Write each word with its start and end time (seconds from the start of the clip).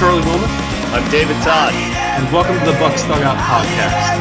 Charlie 0.00 0.22
Wilmoth. 0.22 0.94
I'm 0.94 1.10
David 1.10 1.36
Todd. 1.42 1.74
And 1.74 2.32
welcome 2.32 2.58
to 2.58 2.64
the 2.64 2.72
Bucs 2.78 3.06
Dugout 3.06 3.36
Podcast. 3.36 4.16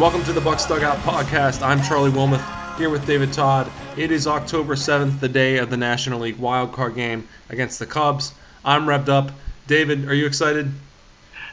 Welcome 0.00 0.24
to 0.24 0.32
the 0.32 0.40
Bucs 0.40 0.68
Dugout 0.68 0.98
Podcast. 1.02 1.62
I'm 1.64 1.80
Charlie 1.84 2.10
Wilmoth 2.10 2.76
here 2.76 2.90
with 2.90 3.06
David 3.06 3.32
Todd. 3.32 3.70
It 3.96 4.10
is 4.10 4.26
October 4.26 4.74
7th, 4.74 5.20
the 5.20 5.28
day 5.28 5.58
of 5.58 5.70
the 5.70 5.76
National 5.76 6.18
League 6.18 6.38
wildcard 6.38 6.96
game 6.96 7.28
against 7.50 7.78
the 7.78 7.86
Cubs. 7.86 8.34
I'm 8.64 8.86
revved 8.86 9.08
up. 9.08 9.30
David, 9.68 10.08
are 10.08 10.14
you 10.14 10.26
excited? 10.26 10.72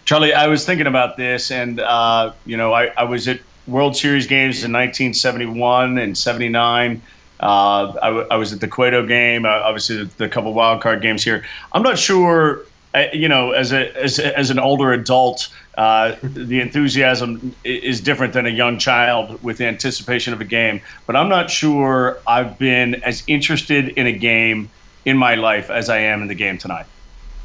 Charlie, 0.06 0.34
I 0.34 0.48
was 0.48 0.66
thinking 0.66 0.86
about 0.86 1.18
this, 1.18 1.50
and 1.50 1.80
uh, 1.80 2.34
you 2.46 2.58
know, 2.58 2.72
I, 2.72 2.86
I, 2.96 3.04
was 3.06 3.28
at 3.28 3.40
World 3.66 3.98
Series 3.98 4.28
games 4.28 4.58
in 4.64 4.72
1971 4.72 5.98
and 5.98 6.16
79. 6.16 7.02
Uh, 7.40 7.46
I, 7.46 8.08
w- 8.10 8.28
I 8.30 8.38
was 8.38 8.54
at 8.54 8.62
the 8.62 8.68
Cueto 8.68 9.08
game, 9.08 9.46
uh, 9.46 9.50
obviously 9.50 10.04
the, 10.04 10.18
the 10.18 10.30
couple 10.30 10.54
wild 10.54 10.82
card 10.82 11.02
games 11.02 11.24
here. 11.24 11.44
I'm 11.74 11.82
not 11.82 11.98
sure, 11.98 12.62
uh, 12.94 13.06
you 13.14 13.28
know, 13.28 13.52
as 13.52 13.74
a 13.74 13.98
as, 14.00 14.20
as 14.20 14.52
an 14.52 14.60
older 14.60 14.94
adult, 14.94 15.50
uh, 15.76 16.16
the 16.22 16.62
enthusiasm 16.62 17.56
is 17.64 18.00
different 18.00 18.34
than 18.34 18.46
a 18.46 18.52
young 18.52 18.78
child 18.78 19.44
with 19.44 19.60
anticipation 19.60 20.34
of 20.34 20.40
a 20.40 20.46
game. 20.46 20.82
But 21.08 21.16
I'm 21.16 21.30
not 21.30 21.50
sure 21.50 22.20
I've 22.28 22.60
been 22.60 22.96
as 23.04 23.24
interested 23.26 23.90
in 23.90 24.06
a 24.06 24.14
game 24.14 24.70
in 25.04 25.18
my 25.18 25.34
life 25.34 25.72
as 25.72 25.90
I 25.90 25.98
am 25.98 26.22
in 26.22 26.28
the 26.28 26.36
game 26.36 26.60
tonight. 26.60 26.86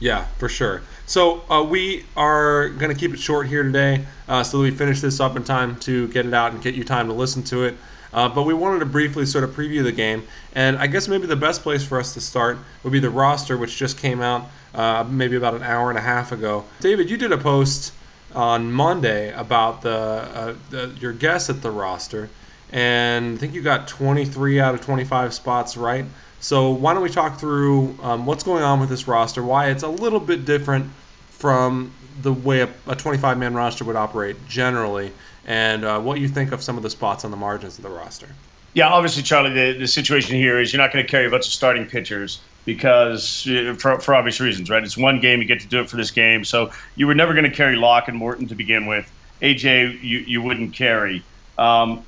Yeah, 0.01 0.25
for 0.39 0.49
sure. 0.49 0.83
So 1.07 1.43
uh, 1.51 1.63
we 1.63 2.07
are 2.17 2.71
going 2.71 2.93
to 2.93 2.99
keep 2.99 3.13
it 3.13 3.19
short 3.19 3.47
here 3.47 3.63
today, 3.63 4.07
uh, 4.27 4.43
so 4.43 4.59
that 4.59 4.63
we 4.63 4.71
finish 4.71 5.01
this 5.01 5.21
up 5.21 5.37
in 5.37 5.45
time 5.45 5.77
to 5.81 6.09
get 6.09 6.25
it 6.25 6.33
out 6.33 6.53
and 6.53 6.63
get 6.63 6.75
you 6.75 6.85
time 6.85 7.09
to 7.09 7.13
listen 7.13 7.43
to 7.45 7.65
it. 7.65 7.77
Uh, 8.13 8.29
but 8.29 8.43
we 8.43 8.55
wanted 8.55 8.81
to 8.81 8.87
briefly 8.87 9.27
sort 9.27 9.45
of 9.45 9.51
preview 9.51 9.85
the 9.85 9.93
game, 9.93 10.25
and 10.55 10.77
I 10.79 10.89
guess 10.89 11.07
maybe 11.07 11.27
the 11.27 11.37
best 11.37 11.63
place 11.63 11.85
for 11.85 12.01
us 12.01 12.15
to 12.15 12.21
start 12.21 12.59
would 12.83 12.93
be 12.93 12.99
the 12.99 13.11
roster, 13.11 13.57
which 13.57 13.77
just 13.77 13.99
came 13.99 14.21
out 14.21 14.51
uh, 14.75 15.05
maybe 15.09 15.37
about 15.37 15.55
an 15.55 15.63
hour 15.63 15.91
and 15.91 15.99
a 15.99 16.03
half 16.03 16.33
ago. 16.33 16.65
David, 16.81 17.09
you 17.09 17.17
did 17.17 17.31
a 17.31 17.39
post 17.39 17.93
on 18.35 18.73
Monday 18.73 19.33
about 19.33 19.83
the, 19.83 19.97
uh, 19.97 20.55
the 20.71 20.89
your 20.99 21.13
guess 21.13 21.51
at 21.51 21.63
the 21.63 21.71
roster, 21.71 22.29
and 22.73 23.37
I 23.37 23.37
think 23.39 23.55
you 23.55 23.63
got 23.63 23.87
23 23.87 24.61
out 24.61 24.75
of 24.75 24.81
25 24.81 25.35
spots 25.35 25.77
right. 25.77 26.05
So 26.41 26.71
why 26.71 26.95
don't 26.95 27.03
we 27.03 27.11
talk 27.11 27.39
through 27.39 27.99
um, 28.03 28.27
what's 28.27 28.45
going 28.45 28.63
on 28.63 28.81
with 28.81 28.89
this 28.89 29.07
roster, 29.07 29.43
why 29.43 29.71
it's 29.71 29.83
a 29.83 29.89
little 29.89 30.21
bit 30.21 30.45
different 30.45 30.91
from 31.31 31.93
the 32.23 32.33
way 32.33 32.61
a, 32.61 32.67
a 32.87 32.97
25-man 32.97 33.55
roster 33.55 33.85
would 33.85 33.97
operate 33.97 34.37
generally, 34.49 35.13
and 35.47 35.85
uh, 35.85 36.01
what 36.01 36.19
you 36.19 36.29
think 36.29 36.53
of 36.53 36.63
some 36.63 36.77
of 36.77 36.83
the 36.83 36.91
spots 36.91 37.25
on 37.25 37.31
the 37.31 37.37
margins 37.37 37.79
of 37.79 37.85
the 37.85 37.91
roster. 37.91 38.29
Yeah, 38.73 38.89
obviously, 38.89 39.23
Charlie, 39.23 39.53
the, 39.53 39.79
the 39.81 39.89
situation 39.89 40.37
here 40.37 40.61
is 40.61 40.73
you're 40.73 40.81
not 40.81 40.93
going 40.93 41.05
to 41.05 41.11
carry 41.11 41.27
a 41.27 41.31
bunch 41.31 41.47
of 41.47 41.53
starting 41.53 41.87
pitchers 41.87 42.41
because 42.65 43.47
uh, 43.49 43.75
for, 43.79 43.99
for 43.99 44.15
obvious 44.15 44.41
reasons, 44.41 44.71
right? 44.71 44.83
It's 44.83 44.97
one 44.97 45.21
game, 45.21 45.41
you 45.41 45.47
get 45.47 45.61
to 45.61 45.67
do 45.67 45.81
it 45.81 45.91
for 45.91 45.97
this 45.97 46.13
game. 46.13 46.45
So 46.45 46.71
you 46.95 47.07
were 47.07 47.15
never 47.15 47.33
going 47.33 47.51
to 47.51 47.57
carry 47.57 47.77
Locke 47.77 48.09
and 48.09 48.17
Morton 48.17 48.49
to 48.49 48.55
begin 48.55 48.87
with. 48.87 49.11
AJ, 49.43 50.03
you, 50.03 50.19
you 50.21 50.43
wouldn't 50.43 50.75
carry. 50.75 51.25
Um, 51.59 52.05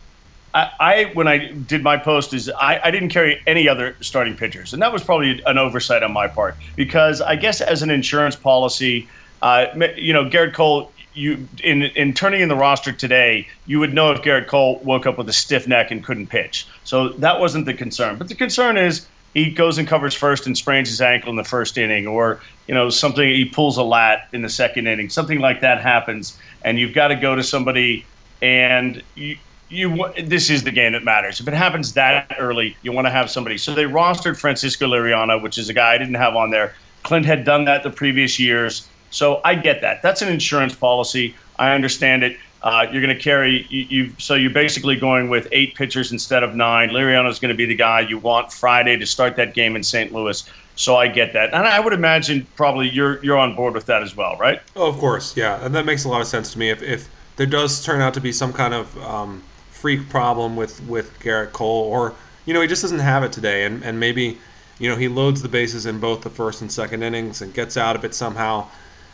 I, 0.54 0.70
I, 0.78 1.04
when 1.14 1.28
I 1.28 1.52
did 1.52 1.82
my 1.82 1.96
post 1.96 2.34
is 2.34 2.50
I, 2.50 2.80
I, 2.82 2.90
didn't 2.90 3.08
carry 3.08 3.42
any 3.46 3.68
other 3.68 3.96
starting 4.00 4.36
pitchers, 4.36 4.72
and 4.72 4.82
that 4.82 4.92
was 4.92 5.02
probably 5.02 5.42
an 5.46 5.58
oversight 5.58 6.02
on 6.02 6.12
my 6.12 6.28
part 6.28 6.56
because 6.76 7.20
I 7.20 7.36
guess 7.36 7.60
as 7.60 7.82
an 7.82 7.90
insurance 7.90 8.36
policy, 8.36 9.08
uh, 9.40 9.66
you 9.96 10.12
know, 10.12 10.28
Gerrit 10.28 10.52
Cole, 10.52 10.92
you 11.14 11.48
in 11.62 11.82
in 11.82 12.14
turning 12.14 12.42
in 12.42 12.48
the 12.48 12.56
roster 12.56 12.92
today, 12.92 13.48
you 13.66 13.80
would 13.80 13.94
know 13.94 14.12
if 14.12 14.22
Gerrit 14.22 14.46
Cole 14.46 14.78
woke 14.84 15.06
up 15.06 15.18
with 15.18 15.28
a 15.28 15.32
stiff 15.32 15.66
neck 15.66 15.90
and 15.90 16.04
couldn't 16.04 16.28
pitch. 16.28 16.66
So 16.84 17.10
that 17.10 17.40
wasn't 17.40 17.66
the 17.66 17.74
concern. 17.74 18.18
But 18.18 18.28
the 18.28 18.34
concern 18.34 18.76
is 18.76 19.06
he 19.34 19.50
goes 19.50 19.78
and 19.78 19.88
covers 19.88 20.14
first 20.14 20.46
and 20.46 20.56
sprains 20.56 20.90
his 20.90 21.00
ankle 21.00 21.30
in 21.30 21.36
the 21.36 21.44
first 21.44 21.78
inning, 21.78 22.06
or 22.06 22.40
you 22.66 22.74
know 22.74 22.90
something 22.90 23.26
he 23.26 23.46
pulls 23.46 23.78
a 23.78 23.82
lat 23.82 24.28
in 24.32 24.42
the 24.42 24.50
second 24.50 24.86
inning, 24.86 25.08
something 25.08 25.38
like 25.38 25.62
that 25.62 25.80
happens, 25.80 26.38
and 26.62 26.78
you've 26.78 26.94
got 26.94 27.08
to 27.08 27.16
go 27.16 27.34
to 27.34 27.42
somebody 27.42 28.04
and 28.42 29.02
you 29.14 29.36
you 29.72 30.12
this 30.22 30.50
is 30.50 30.62
the 30.62 30.70
game 30.70 30.92
that 30.92 31.04
matters. 31.04 31.40
If 31.40 31.48
it 31.48 31.54
happens 31.54 31.94
that 31.94 32.36
early, 32.38 32.76
you 32.82 32.92
want 32.92 33.06
to 33.06 33.10
have 33.10 33.30
somebody. 33.30 33.58
So 33.58 33.74
they 33.74 33.84
rostered 33.84 34.38
Francisco 34.38 34.86
Liriano, 34.86 35.42
which 35.42 35.58
is 35.58 35.68
a 35.68 35.74
guy 35.74 35.94
I 35.94 35.98
didn't 35.98 36.14
have 36.14 36.36
on 36.36 36.50
there. 36.50 36.74
Clint 37.02 37.26
had 37.26 37.44
done 37.44 37.64
that 37.64 37.82
the 37.82 37.90
previous 37.90 38.38
years, 38.38 38.86
so 39.10 39.40
I 39.44 39.56
get 39.56 39.80
that. 39.80 40.02
That's 40.02 40.22
an 40.22 40.28
insurance 40.28 40.74
policy. 40.74 41.34
I 41.58 41.74
understand 41.74 42.22
it. 42.22 42.36
Uh, 42.62 42.86
you're 42.92 43.02
going 43.02 43.16
to 43.16 43.20
carry 43.20 43.66
you, 43.68 43.86
you, 43.88 44.12
so 44.18 44.34
you're 44.34 44.52
basically 44.52 44.94
going 44.94 45.28
with 45.28 45.48
eight 45.50 45.74
pitchers 45.74 46.12
instead 46.12 46.44
of 46.44 46.54
nine. 46.54 46.90
Liriano 46.90 47.28
is 47.28 47.40
going 47.40 47.48
to 47.48 47.56
be 47.56 47.66
the 47.66 47.74
guy 47.74 48.00
you 48.00 48.18
want 48.18 48.52
Friday 48.52 48.96
to 48.98 49.06
start 49.06 49.36
that 49.36 49.52
game 49.52 49.74
in 49.74 49.82
St. 49.82 50.12
Louis. 50.12 50.48
So 50.76 50.96
I 50.96 51.08
get 51.08 51.32
that, 51.32 51.52
and 51.52 51.66
I 51.66 51.80
would 51.80 51.92
imagine 51.92 52.46
probably 52.56 52.88
you're 52.88 53.22
you're 53.22 53.36
on 53.36 53.56
board 53.56 53.74
with 53.74 53.86
that 53.86 54.02
as 54.02 54.16
well, 54.16 54.36
right? 54.38 54.60
Oh, 54.74 54.88
of 54.88 54.96
course, 54.98 55.36
yeah, 55.36 55.62
and 55.62 55.74
that 55.74 55.84
makes 55.84 56.04
a 56.04 56.08
lot 56.08 56.20
of 56.20 56.26
sense 56.26 56.52
to 56.52 56.58
me. 56.58 56.70
If 56.70 56.82
if 56.82 57.08
there 57.36 57.46
does 57.46 57.84
turn 57.84 58.00
out 58.00 58.14
to 58.14 58.20
be 58.20 58.32
some 58.32 58.54
kind 58.54 58.72
of 58.72 59.02
um, 59.04 59.42
freak 59.82 60.08
problem 60.08 60.54
with 60.54 60.80
with 60.84 61.18
Gerrit 61.18 61.52
Cole, 61.52 61.86
or 61.86 62.14
you 62.46 62.54
know 62.54 62.60
he 62.60 62.68
just 62.68 62.82
doesn't 62.82 63.00
have 63.00 63.24
it 63.24 63.32
today, 63.32 63.64
and 63.64 63.82
and 63.82 63.98
maybe 63.98 64.38
you 64.78 64.88
know 64.88 64.94
he 64.94 65.08
loads 65.08 65.42
the 65.42 65.48
bases 65.48 65.86
in 65.86 65.98
both 65.98 66.22
the 66.22 66.30
first 66.30 66.62
and 66.62 66.70
second 66.70 67.02
innings 67.02 67.42
and 67.42 67.52
gets 67.52 67.76
out 67.76 67.96
of 67.96 68.04
it 68.04 68.14
somehow, 68.14 68.68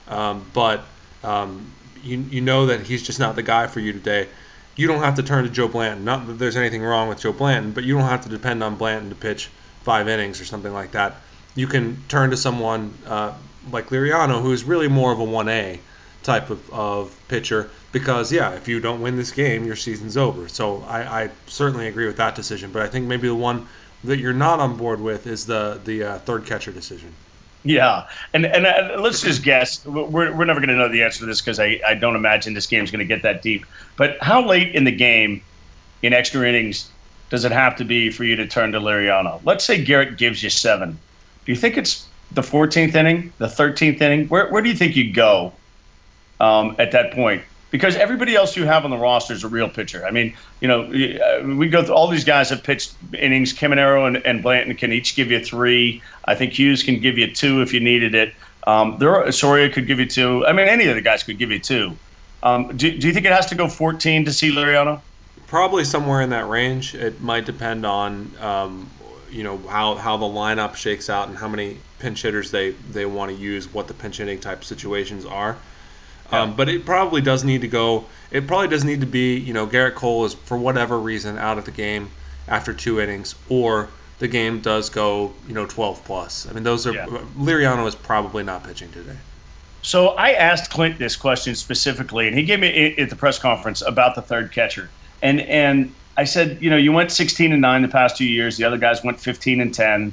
um, 0.08 0.44
but 0.52 0.84
um, 1.24 1.72
you 2.02 2.18
you 2.18 2.42
know 2.42 2.66
that 2.66 2.82
he's 2.82 3.02
just 3.02 3.18
not 3.18 3.34
the 3.34 3.42
guy 3.42 3.66
for 3.66 3.80
you 3.80 3.94
today. 3.94 4.28
You 4.76 4.86
don't 4.86 5.02
have 5.02 5.16
to 5.16 5.22
turn 5.22 5.44
to 5.44 5.50
Joe 5.50 5.68
Blanton. 5.68 6.04
Not 6.04 6.26
that 6.26 6.34
there's 6.34 6.56
anything 6.56 6.82
wrong 6.82 7.08
with 7.08 7.20
Joe 7.20 7.32
Blanton, 7.32 7.72
but 7.72 7.84
you 7.84 7.94
don't 7.94 8.06
have 8.06 8.24
to 8.24 8.28
depend 8.28 8.62
on 8.62 8.76
Blanton 8.76 9.08
to 9.08 9.16
pitch 9.16 9.48
five 9.84 10.06
innings 10.06 10.38
or 10.38 10.44
something 10.44 10.72
like 10.72 10.92
that. 10.92 11.16
You 11.56 11.66
can 11.66 11.96
turn 12.08 12.30
to 12.30 12.36
someone 12.36 12.92
uh, 13.06 13.32
like 13.72 13.88
Liriano, 13.88 14.42
who's 14.42 14.64
really 14.64 14.86
more 14.86 15.10
of 15.12 15.18
a 15.18 15.24
1A 15.24 15.80
type 16.22 16.50
of, 16.50 16.70
of 16.70 17.18
pitcher 17.28 17.70
because 17.92 18.32
yeah, 18.32 18.52
if 18.52 18.68
you 18.68 18.80
don't 18.80 19.00
win 19.00 19.16
this 19.16 19.30
game, 19.30 19.64
your 19.64 19.76
season's 19.76 20.16
over. 20.16 20.48
So 20.48 20.82
I, 20.86 21.24
I 21.24 21.30
certainly 21.46 21.88
agree 21.88 22.06
with 22.06 22.18
that 22.18 22.34
decision. 22.34 22.72
But 22.72 22.82
I 22.82 22.88
think 22.88 23.06
maybe 23.06 23.28
the 23.28 23.34
one 23.34 23.66
that 24.04 24.18
you're 24.18 24.32
not 24.32 24.60
on 24.60 24.76
board 24.76 25.00
with 25.00 25.26
is 25.26 25.46
the 25.46 25.80
the 25.84 26.04
uh, 26.04 26.18
third 26.18 26.46
catcher 26.46 26.72
decision. 26.72 27.12
Yeah, 27.64 28.08
and 28.32 28.46
and 28.46 28.66
uh, 28.66 29.00
let's 29.00 29.20
just 29.20 29.42
guess. 29.42 29.84
We're, 29.84 30.34
we're 30.34 30.44
never 30.44 30.60
going 30.60 30.68
to 30.68 30.76
know 30.76 30.88
the 30.88 31.02
answer 31.02 31.20
to 31.20 31.26
this 31.26 31.40
because 31.40 31.58
I, 31.58 31.80
I 31.86 31.94
don't 31.94 32.16
imagine 32.16 32.54
this 32.54 32.66
game's 32.66 32.90
going 32.90 33.06
to 33.06 33.14
get 33.14 33.22
that 33.22 33.42
deep. 33.42 33.66
But 33.96 34.18
how 34.22 34.46
late 34.46 34.74
in 34.74 34.84
the 34.84 34.92
game, 34.92 35.42
in 36.02 36.12
extra 36.12 36.46
innings, 36.48 36.88
does 37.30 37.44
it 37.44 37.52
have 37.52 37.76
to 37.76 37.84
be 37.84 38.10
for 38.10 38.24
you 38.24 38.36
to 38.36 38.46
turn 38.46 38.72
to 38.72 38.80
Liriano? 38.80 39.40
Let's 39.44 39.64
say 39.64 39.84
Gerrit 39.84 40.16
gives 40.16 40.42
you 40.42 40.50
seven. 40.50 40.98
Do 41.44 41.52
you 41.52 41.56
think 41.56 41.76
it's 41.76 42.06
the 42.30 42.42
14th 42.42 42.94
inning, 42.94 43.32
the 43.38 43.46
13th 43.46 44.00
inning? 44.00 44.28
Where 44.28 44.50
where 44.50 44.62
do 44.62 44.68
you 44.68 44.76
think 44.76 44.94
you 44.94 45.12
go 45.12 45.52
um, 46.38 46.76
at 46.78 46.92
that 46.92 47.12
point? 47.12 47.42
Because 47.70 47.96
everybody 47.96 48.34
else 48.34 48.56
you 48.56 48.64
have 48.64 48.84
on 48.84 48.90
the 48.90 48.96
roster 48.96 49.34
is 49.34 49.44
a 49.44 49.48
real 49.48 49.68
pitcher. 49.68 50.06
I 50.06 50.10
mean, 50.10 50.34
you 50.60 50.68
know, 50.68 50.86
we 51.44 51.68
go 51.68 51.84
through 51.84 51.94
all 51.94 52.08
these 52.08 52.24
guys 52.24 52.50
have 52.50 52.62
pitched 52.62 52.94
innings. 53.12 53.52
Caminero 53.52 54.06
and, 54.06 54.16
and 54.18 54.42
Blanton 54.42 54.74
can 54.76 54.92
each 54.92 55.14
give 55.14 55.30
you 55.30 55.44
three. 55.44 56.02
I 56.24 56.34
think 56.34 56.58
Hughes 56.58 56.82
can 56.82 57.00
give 57.00 57.18
you 57.18 57.32
two 57.32 57.60
if 57.60 57.74
you 57.74 57.80
needed 57.80 58.14
it. 58.14 58.34
Um, 58.66 58.98
there, 58.98 59.14
are, 59.14 59.32
Soria 59.32 59.70
could 59.70 59.86
give 59.86 59.98
you 59.98 60.06
two. 60.06 60.46
I 60.46 60.52
mean, 60.52 60.68
any 60.68 60.86
of 60.86 60.94
the 60.94 61.02
guys 61.02 61.22
could 61.22 61.38
give 61.38 61.50
you 61.50 61.58
two. 61.58 61.96
Um, 62.42 62.76
do, 62.76 62.96
do 62.96 63.06
you 63.06 63.12
think 63.12 63.26
it 63.26 63.32
has 63.32 63.46
to 63.46 63.54
go 63.54 63.68
14 63.68 64.26
to 64.26 64.32
see 64.32 64.50
Liriano? 64.50 65.00
Probably 65.46 65.84
somewhere 65.84 66.20
in 66.20 66.30
that 66.30 66.48
range. 66.48 66.94
It 66.94 67.20
might 67.20 67.46
depend 67.46 67.86
on, 67.86 68.30
um, 68.40 68.90
you 69.30 69.42
know, 69.42 69.58
how, 69.58 69.94
how 69.94 70.16
the 70.18 70.26
lineup 70.26 70.76
shakes 70.76 71.08
out 71.08 71.28
and 71.28 71.36
how 71.36 71.48
many 71.48 71.78
pinch 71.98 72.22
hitters 72.22 72.50
they, 72.50 72.70
they 72.92 73.06
want 73.06 73.30
to 73.30 73.36
use, 73.36 73.72
what 73.72 73.88
the 73.88 73.94
pinch 73.94 74.18
hitting 74.18 74.38
type 74.38 74.64
situations 74.64 75.24
are. 75.24 75.56
Um, 76.30 76.56
but 76.56 76.68
it 76.68 76.84
probably 76.84 77.20
does 77.20 77.44
need 77.44 77.62
to 77.62 77.68
go. 77.68 78.04
It 78.30 78.46
probably 78.46 78.68
does 78.68 78.84
need 78.84 79.00
to 79.00 79.06
be, 79.06 79.38
you 79.38 79.54
know, 79.54 79.66
Gerrit 79.66 79.94
Cole 79.94 80.24
is 80.26 80.34
for 80.34 80.58
whatever 80.58 80.98
reason 80.98 81.38
out 81.38 81.58
of 81.58 81.64
the 81.64 81.70
game 81.70 82.10
after 82.46 82.74
two 82.74 83.00
innings, 83.00 83.34
or 83.48 83.88
the 84.18 84.28
game 84.28 84.60
does 84.60 84.90
go, 84.90 85.32
you 85.46 85.54
know, 85.54 85.66
12 85.66 86.04
plus. 86.04 86.46
I 86.48 86.52
mean, 86.52 86.64
those 86.64 86.86
are 86.86 86.92
yeah. 86.92 87.06
Liriano 87.36 87.86
is 87.86 87.94
probably 87.94 88.42
not 88.42 88.64
pitching 88.64 88.90
today. 88.92 89.16
So 89.80 90.08
I 90.08 90.32
asked 90.32 90.70
Clint 90.70 90.98
this 90.98 91.16
question 91.16 91.54
specifically, 91.54 92.26
and 92.26 92.36
he 92.36 92.42
gave 92.42 92.60
me 92.60 92.96
at 92.98 93.10
the 93.10 93.16
press 93.16 93.38
conference 93.38 93.80
about 93.80 94.14
the 94.14 94.22
third 94.22 94.52
catcher, 94.52 94.90
and 95.22 95.40
and 95.40 95.94
I 96.16 96.24
said, 96.24 96.58
you 96.60 96.68
know, 96.68 96.76
you 96.76 96.92
went 96.92 97.12
16 97.12 97.52
and 97.52 97.62
nine 97.62 97.82
the 97.82 97.88
past 97.88 98.16
two 98.16 98.26
years. 98.26 98.56
The 98.56 98.64
other 98.64 98.76
guys 98.76 99.04
went 99.04 99.20
15 99.20 99.60
and 99.60 99.72
10, 99.72 100.12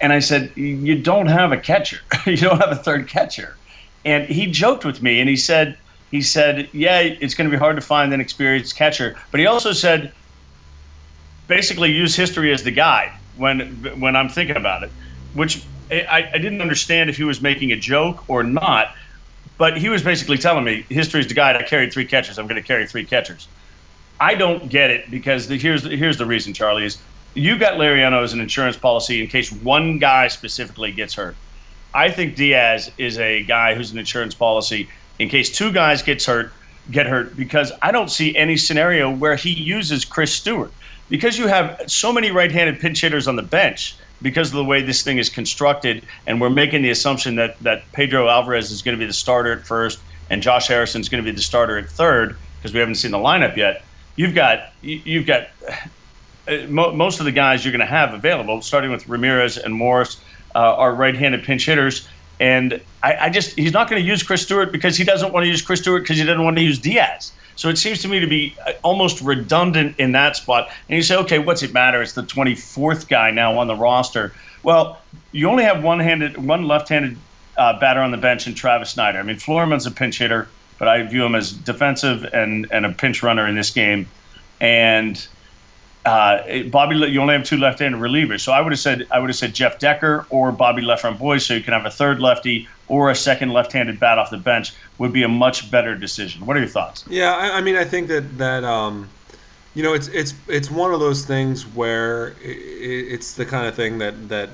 and 0.00 0.12
I 0.12 0.18
said, 0.18 0.56
you 0.56 0.98
don't 0.98 1.28
have 1.28 1.52
a 1.52 1.56
catcher. 1.56 2.00
you 2.26 2.36
don't 2.36 2.58
have 2.58 2.72
a 2.72 2.82
third 2.82 3.06
catcher. 3.06 3.56
And 4.04 4.28
he 4.28 4.46
joked 4.46 4.84
with 4.84 5.02
me 5.02 5.20
and 5.20 5.28
he 5.28 5.36
said, 5.36 5.78
he 6.10 6.22
said, 6.22 6.68
yeah, 6.72 7.00
it's 7.00 7.34
going 7.34 7.50
to 7.50 7.56
be 7.56 7.58
hard 7.58 7.76
to 7.76 7.82
find 7.82 8.12
an 8.12 8.20
experienced 8.20 8.76
catcher. 8.76 9.16
But 9.30 9.40
he 9.40 9.46
also 9.46 9.72
said, 9.72 10.12
basically 11.48 11.92
use 11.92 12.14
history 12.14 12.52
as 12.52 12.62
the 12.62 12.70
guide 12.70 13.12
when 13.36 14.00
when 14.00 14.16
I'm 14.16 14.28
thinking 14.28 14.56
about 14.56 14.82
it, 14.82 14.90
which 15.32 15.64
I, 15.90 16.30
I 16.32 16.38
didn't 16.38 16.60
understand 16.60 17.10
if 17.10 17.16
he 17.16 17.24
was 17.24 17.40
making 17.40 17.72
a 17.72 17.76
joke 17.76 18.28
or 18.28 18.42
not. 18.42 18.94
but 19.56 19.76
he 19.76 19.88
was 19.88 20.02
basically 20.02 20.38
telling 20.38 20.64
me 20.64 20.84
history 20.88 21.20
is 21.20 21.28
the 21.28 21.34
guide. 21.34 21.56
I 21.56 21.62
carried 21.62 21.92
three 21.92 22.06
catchers. 22.06 22.38
I'm 22.38 22.46
going 22.46 22.60
to 22.60 22.66
carry 22.66 22.86
three 22.86 23.04
catchers. 23.04 23.46
I 24.18 24.34
don't 24.34 24.68
get 24.68 24.90
it 24.90 25.10
because 25.10 25.48
the, 25.48 25.58
here's 25.58 25.82
the, 25.82 25.96
here's 25.96 26.18
the 26.18 26.26
reason, 26.26 26.54
Charlie 26.54 26.86
is 26.86 26.98
you 27.34 27.58
got 27.58 27.74
Liriano 27.74 28.22
as 28.22 28.32
an 28.32 28.40
insurance 28.40 28.76
policy 28.76 29.20
in 29.20 29.28
case 29.28 29.50
one 29.50 29.98
guy 29.98 30.28
specifically 30.28 30.92
gets 30.92 31.14
hurt. 31.14 31.36
I 31.94 32.10
think 32.10 32.36
Diaz 32.36 32.90
is 32.98 33.18
a 33.18 33.44
guy 33.44 33.74
who's 33.74 33.92
an 33.92 33.98
insurance 33.98 34.34
policy 34.34 34.88
in 35.18 35.28
case 35.28 35.56
two 35.56 35.72
guys 35.72 36.02
gets 36.02 36.26
hurt, 36.26 36.52
get 36.90 37.06
hurt 37.06 37.36
because 37.36 37.72
I 37.80 37.92
don't 37.92 38.10
see 38.10 38.36
any 38.36 38.56
scenario 38.56 39.14
where 39.14 39.36
he 39.36 39.50
uses 39.50 40.04
Chris 40.04 40.34
Stewart 40.34 40.72
because 41.08 41.38
you 41.38 41.46
have 41.46 41.82
so 41.86 42.12
many 42.12 42.30
right-handed 42.30 42.80
pinch 42.80 43.00
hitters 43.00 43.28
on 43.28 43.36
the 43.36 43.42
bench 43.42 43.96
because 44.22 44.48
of 44.48 44.54
the 44.54 44.64
way 44.64 44.82
this 44.82 45.02
thing 45.02 45.18
is 45.18 45.28
constructed, 45.28 46.04
and 46.26 46.40
we're 46.40 46.50
making 46.50 46.82
the 46.82 46.90
assumption 46.90 47.36
that 47.36 47.58
that 47.60 47.90
Pedro 47.92 48.28
Alvarez 48.28 48.70
is 48.70 48.82
going 48.82 48.96
to 48.96 48.98
be 48.98 49.06
the 49.06 49.12
starter 49.12 49.52
at 49.52 49.66
first, 49.66 50.00
and 50.30 50.42
Josh 50.42 50.68
Harrison 50.68 51.00
is 51.00 51.08
going 51.08 51.22
to 51.22 51.30
be 51.30 51.34
the 51.34 51.42
starter 51.42 51.78
at 51.78 51.88
third 51.90 52.36
because 52.58 52.72
we 52.72 52.80
haven't 52.80 52.96
seen 52.96 53.10
the 53.10 53.18
lineup 53.18 53.56
yet. 53.56 53.84
You've 54.16 54.34
got 54.34 54.72
you've 54.82 55.26
got 55.26 55.48
uh, 56.48 56.66
most 56.68 57.20
of 57.20 57.26
the 57.26 57.32
guys 57.32 57.64
you're 57.64 57.72
going 57.72 57.80
to 57.80 57.86
have 57.86 58.14
available, 58.14 58.62
starting 58.62 58.90
with 58.90 59.08
Ramirez 59.08 59.58
and 59.58 59.74
Morris, 59.74 60.18
uh, 60.54 60.58
are 60.58 60.94
right-handed 60.94 61.44
pinch 61.44 61.66
hitters. 61.66 62.08
And 62.40 62.80
I, 63.02 63.16
I 63.16 63.30
just 63.30 63.56
he's 63.56 63.72
not 63.72 63.88
going 63.88 64.02
to 64.02 64.06
use 64.06 64.22
Chris 64.22 64.42
Stewart 64.42 64.72
because 64.72 64.96
he 64.96 65.04
doesn't 65.04 65.32
want 65.32 65.44
to 65.44 65.48
use 65.48 65.62
Chris 65.62 65.80
Stewart 65.80 66.02
because 66.02 66.18
he 66.18 66.24
doesn't 66.24 66.44
want 66.44 66.56
to 66.56 66.62
use 66.62 66.78
Diaz. 66.78 67.32
So 67.56 67.68
it 67.68 67.78
seems 67.78 68.02
to 68.02 68.08
me 68.08 68.20
to 68.20 68.26
be 68.26 68.56
uh, 68.66 68.72
almost 68.82 69.20
redundant 69.20 69.96
in 69.98 70.12
that 70.12 70.36
spot. 70.36 70.70
And 70.88 70.96
you 70.96 71.02
say, 71.02 71.16
okay, 71.18 71.38
what's 71.38 71.62
it 71.62 71.72
matter? 71.72 72.02
It's 72.02 72.12
the 72.12 72.22
24th 72.22 73.08
guy 73.08 73.30
now 73.30 73.58
on 73.58 73.68
the 73.68 73.76
roster. 73.76 74.32
Well, 74.62 74.98
you 75.30 75.48
only 75.48 75.64
have 75.64 75.84
one-handed, 75.84 76.36
one 76.36 76.66
left-handed 76.66 77.16
uh, 77.56 77.78
batter 77.78 78.00
on 78.00 78.10
the 78.10 78.16
bench 78.16 78.46
in 78.46 78.54
Travis 78.54 78.90
Snider. 78.90 79.18
I 79.18 79.22
mean, 79.22 79.36
Florimon's 79.36 79.86
a 79.86 79.90
pinch 79.90 80.18
hitter, 80.18 80.48
but 80.78 80.88
I 80.88 81.02
view 81.02 81.24
him 81.24 81.34
as 81.34 81.52
defensive 81.52 82.24
and, 82.24 82.66
and 82.70 82.86
a 82.86 82.92
pinch 82.92 83.22
runner 83.22 83.46
in 83.46 83.54
this 83.54 83.70
game. 83.70 84.08
And 84.60 85.24
uh, 86.04 86.62
Bobby, 86.64 86.96
you 86.96 87.20
only 87.20 87.34
have 87.34 87.44
two 87.44 87.56
left-handed 87.56 87.98
relievers, 87.98 88.40
so 88.40 88.52
I 88.52 88.60
would 88.60 88.72
have 88.72 88.78
said 88.78 89.06
I 89.10 89.18
would 89.18 89.30
have 89.30 89.36
said 89.36 89.54
Jeff 89.54 89.78
Decker 89.78 90.26
or 90.28 90.52
Bobby 90.52 90.82
LaFromboise, 90.82 91.42
so 91.42 91.54
you 91.54 91.62
can 91.62 91.72
have 91.72 91.86
a 91.86 91.90
third 91.90 92.20
lefty 92.20 92.68
or 92.88 93.10
a 93.10 93.14
second 93.14 93.50
left-handed 93.50 93.98
bat 93.98 94.18
off 94.18 94.30
the 94.30 94.36
bench 94.36 94.74
would 94.98 95.12
be 95.12 95.22
a 95.22 95.28
much 95.28 95.70
better 95.70 95.94
decision. 95.94 96.44
What 96.44 96.56
are 96.56 96.60
your 96.60 96.68
thoughts? 96.68 97.04
Yeah, 97.08 97.34
I, 97.34 97.58
I 97.58 97.60
mean, 97.62 97.76
I 97.76 97.84
think 97.84 98.08
that 98.08 98.38
that 98.38 98.64
um, 98.64 99.08
you 99.74 99.82
know, 99.82 99.94
it's 99.94 100.08
it's 100.08 100.34
it's 100.46 100.70
one 100.70 100.92
of 100.92 101.00
those 101.00 101.24
things 101.24 101.66
where 101.66 102.28
it, 102.42 102.58
it's 103.12 103.34
the 103.34 103.46
kind 103.46 103.66
of 103.66 103.74
thing 103.74 103.98
that 103.98 104.28
that 104.28 104.50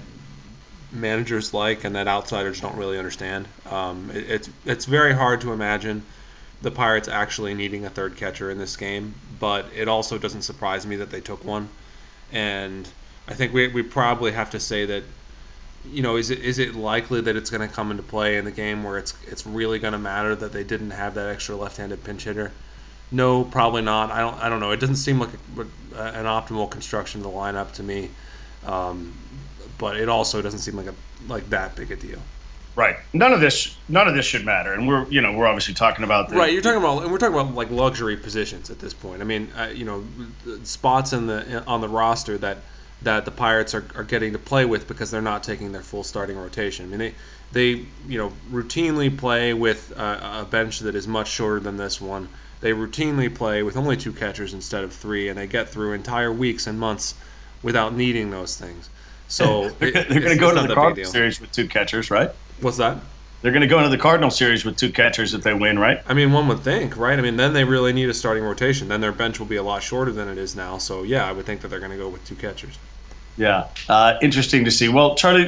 managers 0.92 1.52
like 1.52 1.84
and 1.84 1.96
that 1.96 2.08
outsiders 2.08 2.60
don't 2.60 2.76
really 2.76 2.98
understand. 2.98 3.48
Um, 3.68 4.10
it, 4.12 4.30
it's 4.30 4.50
it's 4.64 4.84
very 4.84 5.12
hard 5.12 5.40
to 5.40 5.52
imagine 5.52 6.04
the 6.62 6.70
Pirates 6.70 7.08
actually 7.08 7.54
needing 7.54 7.84
a 7.84 7.90
third 7.90 8.16
catcher 8.16 8.50
in 8.50 8.58
this 8.58 8.76
game, 8.76 9.14
but 9.38 9.66
it 9.74 9.88
also 9.88 10.18
doesn't 10.18 10.42
surprise 10.42 10.86
me 10.86 10.96
that 10.96 11.10
they 11.10 11.20
took 11.20 11.44
one. 11.44 11.68
And 12.32 12.88
I 13.26 13.34
think 13.34 13.52
we, 13.52 13.68
we 13.68 13.82
probably 13.82 14.32
have 14.32 14.50
to 14.50 14.60
say 14.60 14.86
that, 14.86 15.04
you 15.90 16.02
know, 16.02 16.16
is 16.16 16.30
it 16.30 16.40
is 16.40 16.58
it 16.58 16.74
likely 16.74 17.22
that 17.22 17.36
it's 17.36 17.48
going 17.48 17.66
to 17.66 17.74
come 17.74 17.90
into 17.90 18.02
play 18.02 18.36
in 18.36 18.44
the 18.44 18.50
game 18.50 18.84
where 18.84 18.98
it's 18.98 19.14
it's 19.26 19.46
really 19.46 19.78
going 19.78 19.92
to 19.92 19.98
matter 19.98 20.34
that 20.34 20.52
they 20.52 20.64
didn't 20.64 20.90
have 20.90 21.14
that 21.14 21.30
extra 21.30 21.56
left-handed 21.56 22.04
pinch 22.04 22.24
hitter? 22.24 22.52
No, 23.10 23.44
probably 23.44 23.82
not. 23.82 24.10
I 24.10 24.20
don't 24.20 24.34
I 24.42 24.48
don't 24.50 24.60
know. 24.60 24.72
It 24.72 24.80
doesn't 24.80 24.96
seem 24.96 25.18
like 25.18 25.30
a, 25.56 26.02
an 26.02 26.26
optimal 26.26 26.70
construction 26.70 27.22
of 27.22 27.24
the 27.24 27.32
lineup 27.32 27.72
to 27.72 27.82
me, 27.82 28.10
um, 28.66 29.14
but 29.78 29.96
it 29.96 30.08
also 30.08 30.42
doesn't 30.42 30.60
seem 30.60 30.76
like 30.76 30.86
a 30.86 30.94
like 31.26 31.48
that 31.50 31.74
big 31.76 31.90
a 31.90 31.96
deal. 31.96 32.20
Right. 32.80 32.96
None 33.12 33.34
of 33.34 33.40
this 33.40 33.76
none 33.90 34.08
of 34.08 34.14
this 34.14 34.24
should 34.24 34.46
matter, 34.46 34.72
and 34.72 34.88
we're 34.88 35.06
you 35.08 35.20
know 35.20 35.34
we're 35.34 35.46
obviously 35.46 35.74
talking 35.74 36.02
about 36.02 36.30
the, 36.30 36.36
right. 36.36 36.50
You're 36.50 36.62
talking 36.62 36.78
about 36.78 37.02
and 37.02 37.12
we're 37.12 37.18
talking 37.18 37.38
about 37.38 37.54
like 37.54 37.70
luxury 37.70 38.16
positions 38.16 38.70
at 38.70 38.78
this 38.78 38.94
point. 38.94 39.20
I 39.20 39.24
mean, 39.24 39.52
uh, 39.54 39.70
you 39.74 39.84
know, 39.84 40.02
spots 40.64 41.12
in 41.12 41.26
the 41.26 41.62
on 41.66 41.82
the 41.82 41.90
roster 41.90 42.38
that 42.38 42.56
that 43.02 43.26
the 43.26 43.30
Pirates 43.32 43.74
are, 43.74 43.84
are 43.94 44.02
getting 44.02 44.32
to 44.32 44.38
play 44.38 44.64
with 44.64 44.88
because 44.88 45.10
they're 45.10 45.20
not 45.20 45.42
taking 45.42 45.72
their 45.72 45.82
full 45.82 46.02
starting 46.02 46.38
rotation. 46.38 46.86
I 46.86 46.88
mean, 46.88 46.98
they 46.98 47.14
they 47.52 47.84
you 48.08 48.16
know 48.16 48.32
routinely 48.50 49.14
play 49.14 49.52
with 49.52 49.92
a, 49.94 50.40
a 50.40 50.46
bench 50.50 50.78
that 50.78 50.94
is 50.94 51.06
much 51.06 51.28
shorter 51.28 51.60
than 51.60 51.76
this 51.76 52.00
one. 52.00 52.30
They 52.62 52.72
routinely 52.72 53.34
play 53.34 53.62
with 53.62 53.76
only 53.76 53.98
two 53.98 54.14
catchers 54.14 54.54
instead 54.54 54.84
of 54.84 54.94
three, 54.94 55.28
and 55.28 55.38
they 55.38 55.46
get 55.46 55.68
through 55.68 55.92
entire 55.92 56.32
weeks 56.32 56.66
and 56.66 56.80
months 56.80 57.14
without 57.62 57.94
needing 57.94 58.30
those 58.30 58.56
things. 58.56 58.88
So 59.28 59.64
it, 59.80 60.08
they're 60.08 60.20
going 60.20 60.22
to 60.22 60.36
go 60.36 60.54
to 60.54 60.66
the 60.66 60.74
Cardinals 60.74 61.12
series 61.12 61.42
with 61.42 61.52
two 61.52 61.68
catchers, 61.68 62.10
right? 62.10 62.30
What's 62.60 62.78
that? 62.78 62.98
They're 63.42 63.52
going 63.52 63.62
to 63.62 63.68
go 63.68 63.78
into 63.78 63.88
the 63.88 63.98
Cardinal 63.98 64.30
series 64.30 64.66
with 64.66 64.76
two 64.76 64.92
catchers 64.92 65.32
if 65.32 65.42
they 65.42 65.54
win, 65.54 65.78
right? 65.78 66.02
I 66.06 66.12
mean, 66.12 66.30
one 66.32 66.46
would 66.48 66.60
think, 66.60 66.98
right? 66.98 67.18
I 67.18 67.22
mean, 67.22 67.36
then 67.36 67.54
they 67.54 67.64
really 67.64 67.94
need 67.94 68.10
a 68.10 68.14
starting 68.14 68.44
rotation. 68.44 68.88
Then 68.88 69.00
their 69.00 69.12
bench 69.12 69.38
will 69.38 69.46
be 69.46 69.56
a 69.56 69.62
lot 69.62 69.82
shorter 69.82 70.12
than 70.12 70.28
it 70.28 70.36
is 70.36 70.54
now. 70.54 70.76
So 70.76 71.04
yeah, 71.04 71.26
I 71.26 71.32
would 71.32 71.46
think 71.46 71.62
that 71.62 71.68
they're 71.68 71.80
going 71.80 71.92
to 71.92 71.96
go 71.96 72.08
with 72.08 72.24
two 72.26 72.34
catchers. 72.34 72.78
Yeah, 73.36 73.68
uh, 73.88 74.18
interesting 74.20 74.66
to 74.66 74.70
see. 74.70 74.90
Well, 74.90 75.14
Charlie, 75.14 75.44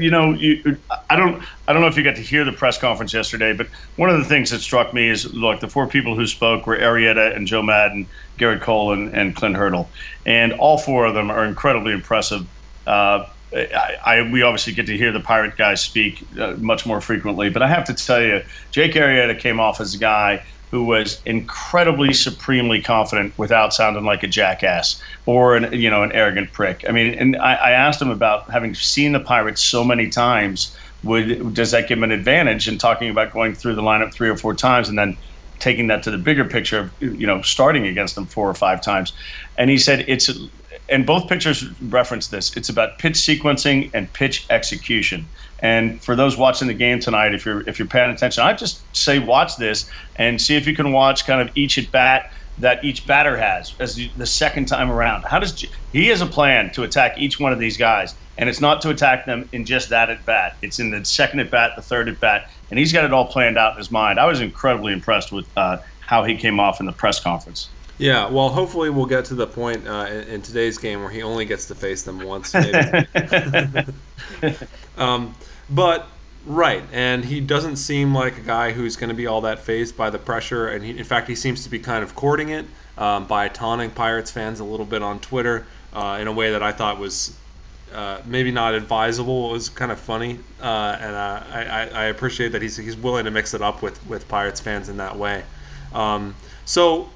you 0.00 0.12
know, 0.12 0.32
you, 0.32 0.76
I 1.10 1.16
don't, 1.16 1.42
I 1.66 1.72
don't 1.72 1.82
know 1.82 1.88
if 1.88 1.96
you 1.96 2.04
got 2.04 2.14
to 2.16 2.22
hear 2.22 2.44
the 2.44 2.52
press 2.52 2.78
conference 2.78 3.12
yesterday, 3.12 3.52
but 3.52 3.66
one 3.96 4.10
of 4.10 4.18
the 4.18 4.24
things 4.26 4.50
that 4.50 4.60
struck 4.60 4.94
me 4.94 5.08
is, 5.08 5.32
look, 5.34 5.58
the 5.58 5.66
four 5.66 5.88
people 5.88 6.14
who 6.14 6.28
spoke 6.28 6.68
were 6.68 6.76
Arrieta 6.76 7.34
and 7.34 7.48
Joe 7.48 7.62
Maddon, 7.62 8.06
Gerrit 8.38 8.60
Cole, 8.60 8.92
and, 8.92 9.12
and 9.16 9.34
Clint 9.34 9.56
Hurdle, 9.56 9.88
and 10.24 10.52
all 10.52 10.78
four 10.78 11.06
of 11.06 11.14
them 11.14 11.32
are 11.32 11.44
incredibly 11.44 11.92
impressive. 11.92 12.46
Uh, 12.86 13.26
I, 13.54 13.96
I, 14.04 14.30
we 14.30 14.42
obviously 14.42 14.72
get 14.72 14.86
to 14.86 14.96
hear 14.96 15.12
the 15.12 15.20
pirate 15.20 15.56
guys 15.56 15.80
speak 15.80 16.24
uh, 16.38 16.52
much 16.58 16.86
more 16.86 17.00
frequently, 17.00 17.50
but 17.50 17.62
I 17.62 17.68
have 17.68 17.84
to 17.84 17.94
tell 17.94 18.22
you, 18.22 18.42
Jake 18.70 18.92
Arrieta 18.94 19.38
came 19.38 19.60
off 19.60 19.80
as 19.80 19.94
a 19.94 19.98
guy 19.98 20.42
who 20.72 20.84
was 20.84 21.20
incredibly 21.26 22.14
supremely 22.14 22.80
confident 22.80 23.36
without 23.38 23.74
sounding 23.74 24.04
like 24.04 24.22
a 24.22 24.26
jackass 24.26 25.02
or 25.26 25.54
an 25.54 25.78
you 25.78 25.90
know 25.90 26.02
an 26.02 26.12
arrogant 26.12 26.50
prick. 26.52 26.84
I 26.88 26.92
mean, 26.92 27.14
and 27.14 27.36
I, 27.36 27.54
I 27.54 27.70
asked 27.72 28.00
him 28.00 28.10
about 28.10 28.50
having 28.50 28.74
seen 28.74 29.12
the 29.12 29.20
Pirates 29.20 29.62
so 29.62 29.84
many 29.84 30.08
times. 30.08 30.76
Would 31.04 31.54
does 31.54 31.72
that 31.72 31.88
give 31.88 31.98
him 31.98 32.04
an 32.04 32.12
advantage 32.12 32.68
in 32.68 32.78
talking 32.78 33.10
about 33.10 33.32
going 33.32 33.54
through 33.54 33.74
the 33.74 33.82
lineup 33.82 34.14
three 34.14 34.30
or 34.30 34.36
four 34.36 34.54
times 34.54 34.88
and 34.88 34.96
then 34.96 35.18
taking 35.58 35.88
that 35.88 36.04
to 36.04 36.10
the 36.10 36.18
bigger 36.18 36.44
picture 36.44 36.78
of 36.78 37.02
you 37.02 37.26
know 37.26 37.42
starting 37.42 37.86
against 37.86 38.14
them 38.14 38.26
four 38.26 38.48
or 38.48 38.54
five 38.54 38.80
times? 38.80 39.12
And 39.58 39.68
he 39.68 39.76
said 39.76 40.06
it's 40.08 40.30
and 40.88 41.06
both 41.06 41.28
pictures 41.28 41.64
reference 41.80 42.28
this. 42.28 42.56
It's 42.56 42.68
about 42.68 42.98
pitch 42.98 43.14
sequencing 43.14 43.90
and 43.94 44.12
pitch 44.12 44.46
execution. 44.50 45.26
And 45.60 46.02
for 46.02 46.16
those 46.16 46.36
watching 46.36 46.68
the 46.68 46.74
game 46.74 47.00
tonight, 47.00 47.34
if 47.34 47.46
you're 47.46 47.68
if 47.68 47.78
you're 47.78 47.88
paying 47.88 48.10
attention, 48.10 48.42
I 48.42 48.52
just 48.54 48.80
say 48.96 49.18
watch 49.18 49.56
this 49.56 49.90
and 50.16 50.40
see 50.40 50.56
if 50.56 50.66
you 50.66 50.74
can 50.74 50.92
watch 50.92 51.26
kind 51.26 51.40
of 51.40 51.56
each 51.56 51.78
at 51.78 51.90
bat 51.90 52.32
that 52.58 52.84
each 52.84 53.06
batter 53.06 53.36
has 53.36 53.74
as 53.78 53.98
the 54.16 54.26
second 54.26 54.66
time 54.66 54.90
around. 54.90 55.22
How 55.22 55.38
does 55.38 55.64
he 55.92 56.08
has 56.08 56.20
a 56.20 56.26
plan 56.26 56.70
to 56.72 56.82
attack 56.82 57.18
each 57.18 57.40
one 57.40 57.52
of 57.52 57.58
these 57.58 57.76
guys, 57.76 58.14
and 58.36 58.48
it's 58.48 58.60
not 58.60 58.82
to 58.82 58.90
attack 58.90 59.24
them 59.24 59.48
in 59.52 59.64
just 59.64 59.90
that 59.90 60.10
at 60.10 60.26
bat. 60.26 60.56
It's 60.62 60.78
in 60.78 60.90
the 60.90 61.04
second 61.04 61.40
at 61.40 61.50
bat, 61.50 61.72
the 61.76 61.82
third 61.82 62.08
at 62.08 62.20
bat, 62.20 62.50
and 62.70 62.78
he's 62.78 62.92
got 62.92 63.04
it 63.04 63.12
all 63.12 63.26
planned 63.26 63.56
out 63.56 63.72
in 63.72 63.78
his 63.78 63.90
mind. 63.90 64.18
I 64.18 64.26
was 64.26 64.40
incredibly 64.40 64.92
impressed 64.92 65.32
with 65.32 65.46
uh, 65.56 65.78
how 66.00 66.24
he 66.24 66.36
came 66.36 66.60
off 66.60 66.80
in 66.80 66.86
the 66.86 66.92
press 66.92 67.20
conference. 67.20 67.68
Yeah, 67.98 68.30
well, 68.30 68.48
hopefully 68.48 68.90
we'll 68.90 69.06
get 69.06 69.26
to 69.26 69.34
the 69.34 69.46
point 69.46 69.86
uh, 69.86 70.06
in, 70.10 70.28
in, 70.28 70.42
today's 70.42 70.78
game 70.78 71.00
where 71.00 71.10
he 71.10 71.22
only 71.22 71.44
gets 71.44 71.66
to 71.66 71.74
face 71.74 72.02
them 72.02 72.20
once. 72.20 72.54
um, 74.96 75.34
but 75.68 76.06
right, 76.46 76.82
and 76.92 77.24
he 77.24 77.40
doesn't 77.40 77.76
seem 77.76 78.14
like 78.14 78.38
a 78.38 78.40
guy 78.40 78.72
who's 78.72 78.96
going 78.96 79.10
to 79.10 79.14
be 79.14 79.26
all 79.26 79.42
that 79.42 79.60
phased 79.60 79.96
by 79.96 80.10
the 80.10 80.18
pressure, 80.18 80.68
and 80.68 80.84
he, 80.84 80.98
in 80.98 81.04
fact, 81.04 81.28
he 81.28 81.34
seems 81.34 81.64
to 81.64 81.70
be 81.70 81.78
kind 81.78 82.02
of 82.02 82.14
courting 82.14 82.48
it 82.48 82.66
um, 82.98 83.26
by 83.26 83.48
taunting 83.48 83.90
Pirates 83.90 84.30
fans 84.30 84.60
a 84.60 84.64
little 84.64 84.86
bit 84.86 85.02
on 85.02 85.20
Twitter 85.20 85.66
uh, 85.92 86.18
in 86.20 86.26
a 86.26 86.32
way 86.32 86.52
that 86.52 86.62
I 86.62 86.72
thought 86.72 86.98
was 86.98 87.36
uh, 87.92 88.20
maybe 88.24 88.50
not 88.50 88.74
advisable. 88.74 89.50
It 89.50 89.52
was 89.52 89.68
kind 89.68 89.92
of 89.92 90.00
funny, 90.00 90.38
uh, 90.60 90.96
and 91.00 91.14
uh, 91.14 91.42
I, 91.50 91.90
I, 91.92 92.04
appreciate 92.04 92.52
that 92.52 92.62
he's, 92.62 92.76
he's 92.76 92.96
willing 92.96 93.26
to 93.26 93.30
mix 93.30 93.52
it 93.52 93.60
up 93.60 93.82
with, 93.82 94.04
with 94.06 94.28
Pirates 94.28 94.60
fans 94.60 94.88
in 94.88 94.96
that 94.96 95.16
way. 95.16 95.44
Um, 95.92 96.34
so 96.64 97.10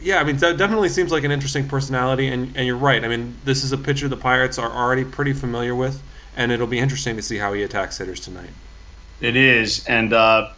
yeah, 0.00 0.18
I 0.18 0.24
mean, 0.24 0.36
that 0.38 0.56
definitely 0.56 0.88
seems 0.88 1.12
like 1.12 1.24
an 1.24 1.32
interesting 1.32 1.68
personality, 1.68 2.28
and, 2.28 2.56
and 2.56 2.66
you're 2.66 2.76
right. 2.76 3.04
I 3.04 3.08
mean, 3.08 3.36
this 3.44 3.64
is 3.64 3.72
a 3.72 3.78
pitcher 3.78 4.08
the 4.08 4.16
Pirates 4.16 4.58
are 4.58 4.70
already 4.70 5.04
pretty 5.04 5.32
familiar 5.32 5.74
with, 5.74 6.00
and 6.36 6.52
it'll 6.52 6.66
be 6.66 6.78
interesting 6.78 7.16
to 7.16 7.22
see 7.22 7.36
how 7.36 7.52
he 7.52 7.62
attacks 7.62 7.98
hitters 7.98 8.20
tonight. 8.20 8.50
It 9.20 9.36
is, 9.36 9.86
and 9.86 10.12
uh, 10.12 10.50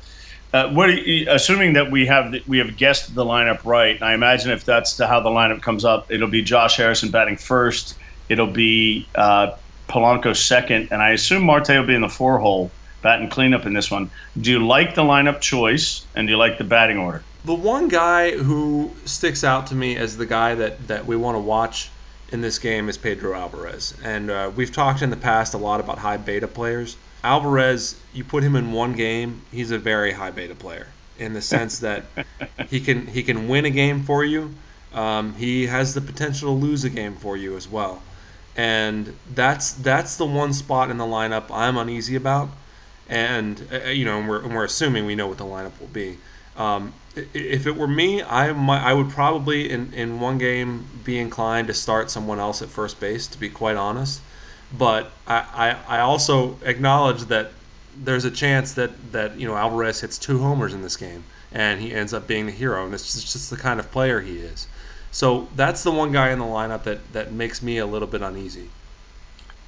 uh, 0.52 0.70
what 0.70 0.90
you, 0.90 1.26
assuming 1.30 1.74
that 1.74 1.90
we 1.90 2.06
have 2.06 2.34
we 2.46 2.58
have 2.58 2.76
guessed 2.76 3.14
the 3.14 3.24
lineup 3.24 3.64
right, 3.64 4.00
I 4.02 4.14
imagine 4.14 4.50
if 4.50 4.64
that's 4.64 4.96
the, 4.96 5.06
how 5.06 5.20
the 5.20 5.30
lineup 5.30 5.62
comes 5.62 5.84
up, 5.84 6.10
it'll 6.10 6.28
be 6.28 6.42
Josh 6.42 6.76
Harrison 6.76 7.10
batting 7.10 7.36
first, 7.36 7.96
it'll 8.28 8.46
be 8.46 9.06
uh, 9.14 9.56
Polanco 9.88 10.36
second, 10.36 10.88
and 10.90 11.00
I 11.02 11.10
assume 11.10 11.44
Marte 11.44 11.68
will 11.68 11.86
be 11.86 11.94
in 11.94 12.00
the 12.00 12.08
four 12.08 12.38
hole 12.38 12.70
batting 13.02 13.28
cleanup 13.28 13.64
in 13.66 13.72
this 13.72 13.90
one. 13.90 14.10
Do 14.40 14.50
you 14.50 14.66
like 14.66 14.94
the 14.94 15.02
lineup 15.02 15.40
choice, 15.40 16.04
and 16.14 16.26
do 16.26 16.32
you 16.32 16.38
like 16.38 16.58
the 16.58 16.64
batting 16.64 16.98
order? 16.98 17.22
The 17.44 17.54
one 17.54 17.88
guy 17.88 18.32
who 18.32 18.90
sticks 19.04 19.44
out 19.44 19.68
to 19.68 19.74
me 19.74 19.96
as 19.96 20.16
the 20.16 20.26
guy 20.26 20.56
that, 20.56 20.88
that 20.88 21.06
we 21.06 21.16
want 21.16 21.36
to 21.36 21.40
watch 21.40 21.90
in 22.30 22.40
this 22.40 22.58
game 22.58 22.88
is 22.88 22.98
Pedro 22.98 23.34
Alvarez. 23.34 23.94
And 24.02 24.30
uh, 24.30 24.50
we've 24.54 24.72
talked 24.72 25.02
in 25.02 25.10
the 25.10 25.16
past 25.16 25.54
a 25.54 25.58
lot 25.58 25.80
about 25.80 25.98
high 25.98 26.16
beta 26.16 26.48
players. 26.48 26.96
Alvarez, 27.24 27.98
you 28.12 28.24
put 28.24 28.42
him 28.42 28.56
in 28.56 28.72
one 28.72 28.92
game, 28.92 29.42
he's 29.50 29.70
a 29.70 29.78
very 29.78 30.12
high 30.12 30.30
beta 30.30 30.54
player 30.54 30.86
in 31.18 31.32
the 31.32 31.42
sense 31.42 31.78
that 31.80 32.04
he 32.68 32.80
can 32.80 33.06
he 33.06 33.22
can 33.22 33.48
win 33.48 33.64
a 33.64 33.70
game 33.70 34.04
for 34.04 34.24
you. 34.24 34.54
Um, 34.94 35.34
he 35.34 35.66
has 35.66 35.94
the 35.94 36.00
potential 36.00 36.54
to 36.54 36.66
lose 36.66 36.84
a 36.84 36.90
game 36.90 37.16
for 37.16 37.36
you 37.36 37.56
as 37.56 37.68
well, 37.68 38.02
and 38.56 39.14
that's 39.34 39.72
that's 39.72 40.16
the 40.16 40.24
one 40.24 40.52
spot 40.52 40.90
in 40.90 40.96
the 40.96 41.04
lineup 41.04 41.50
I'm 41.50 41.76
uneasy 41.76 42.16
about. 42.16 42.48
And 43.08 43.62
uh, 43.72 43.88
you 43.88 44.04
know, 44.04 44.18
and 44.18 44.28
we're, 44.28 44.42
and 44.42 44.54
we're 44.54 44.64
assuming 44.64 45.06
we 45.06 45.14
know 45.14 45.26
what 45.26 45.38
the 45.38 45.44
lineup 45.44 45.78
will 45.80 45.88
be. 45.88 46.18
Um, 46.58 46.92
if 47.14 47.66
it 47.66 47.76
were 47.76 47.88
me, 47.88 48.22
I 48.22 48.52
might, 48.52 48.82
I 48.82 48.92
would 48.92 49.10
probably 49.10 49.70
in, 49.70 49.94
in 49.94 50.20
one 50.20 50.38
game 50.38 50.86
be 51.04 51.18
inclined 51.18 51.68
to 51.68 51.74
start 51.74 52.10
someone 52.10 52.38
else 52.38 52.60
at 52.60 52.68
first 52.68 53.00
base. 53.00 53.28
To 53.28 53.38
be 53.38 53.48
quite 53.48 53.76
honest, 53.76 54.20
but 54.76 55.10
I, 55.26 55.76
I, 55.88 55.98
I 55.98 56.00
also 56.00 56.58
acknowledge 56.64 57.22
that 57.26 57.52
there's 57.96 58.24
a 58.24 58.30
chance 58.30 58.74
that, 58.74 59.12
that 59.12 59.40
you 59.40 59.48
know 59.48 59.56
Alvarez 59.56 60.00
hits 60.00 60.18
two 60.18 60.38
homers 60.38 60.74
in 60.74 60.82
this 60.82 60.96
game 60.96 61.24
and 61.52 61.80
he 61.80 61.94
ends 61.94 62.12
up 62.12 62.26
being 62.26 62.46
the 62.46 62.52
hero, 62.52 62.84
and 62.84 62.94
it's 62.94 63.14
just, 63.14 63.32
just 63.32 63.50
the 63.50 63.56
kind 63.56 63.80
of 63.80 63.90
player 63.90 64.20
he 64.20 64.36
is. 64.36 64.66
So 65.10 65.48
that's 65.56 65.82
the 65.82 65.90
one 65.90 66.12
guy 66.12 66.30
in 66.30 66.38
the 66.38 66.44
lineup 66.44 66.84
that, 66.84 67.12
that 67.12 67.32
makes 67.32 67.62
me 67.62 67.78
a 67.78 67.86
little 67.86 68.08
bit 68.08 68.20
uneasy. 68.20 68.68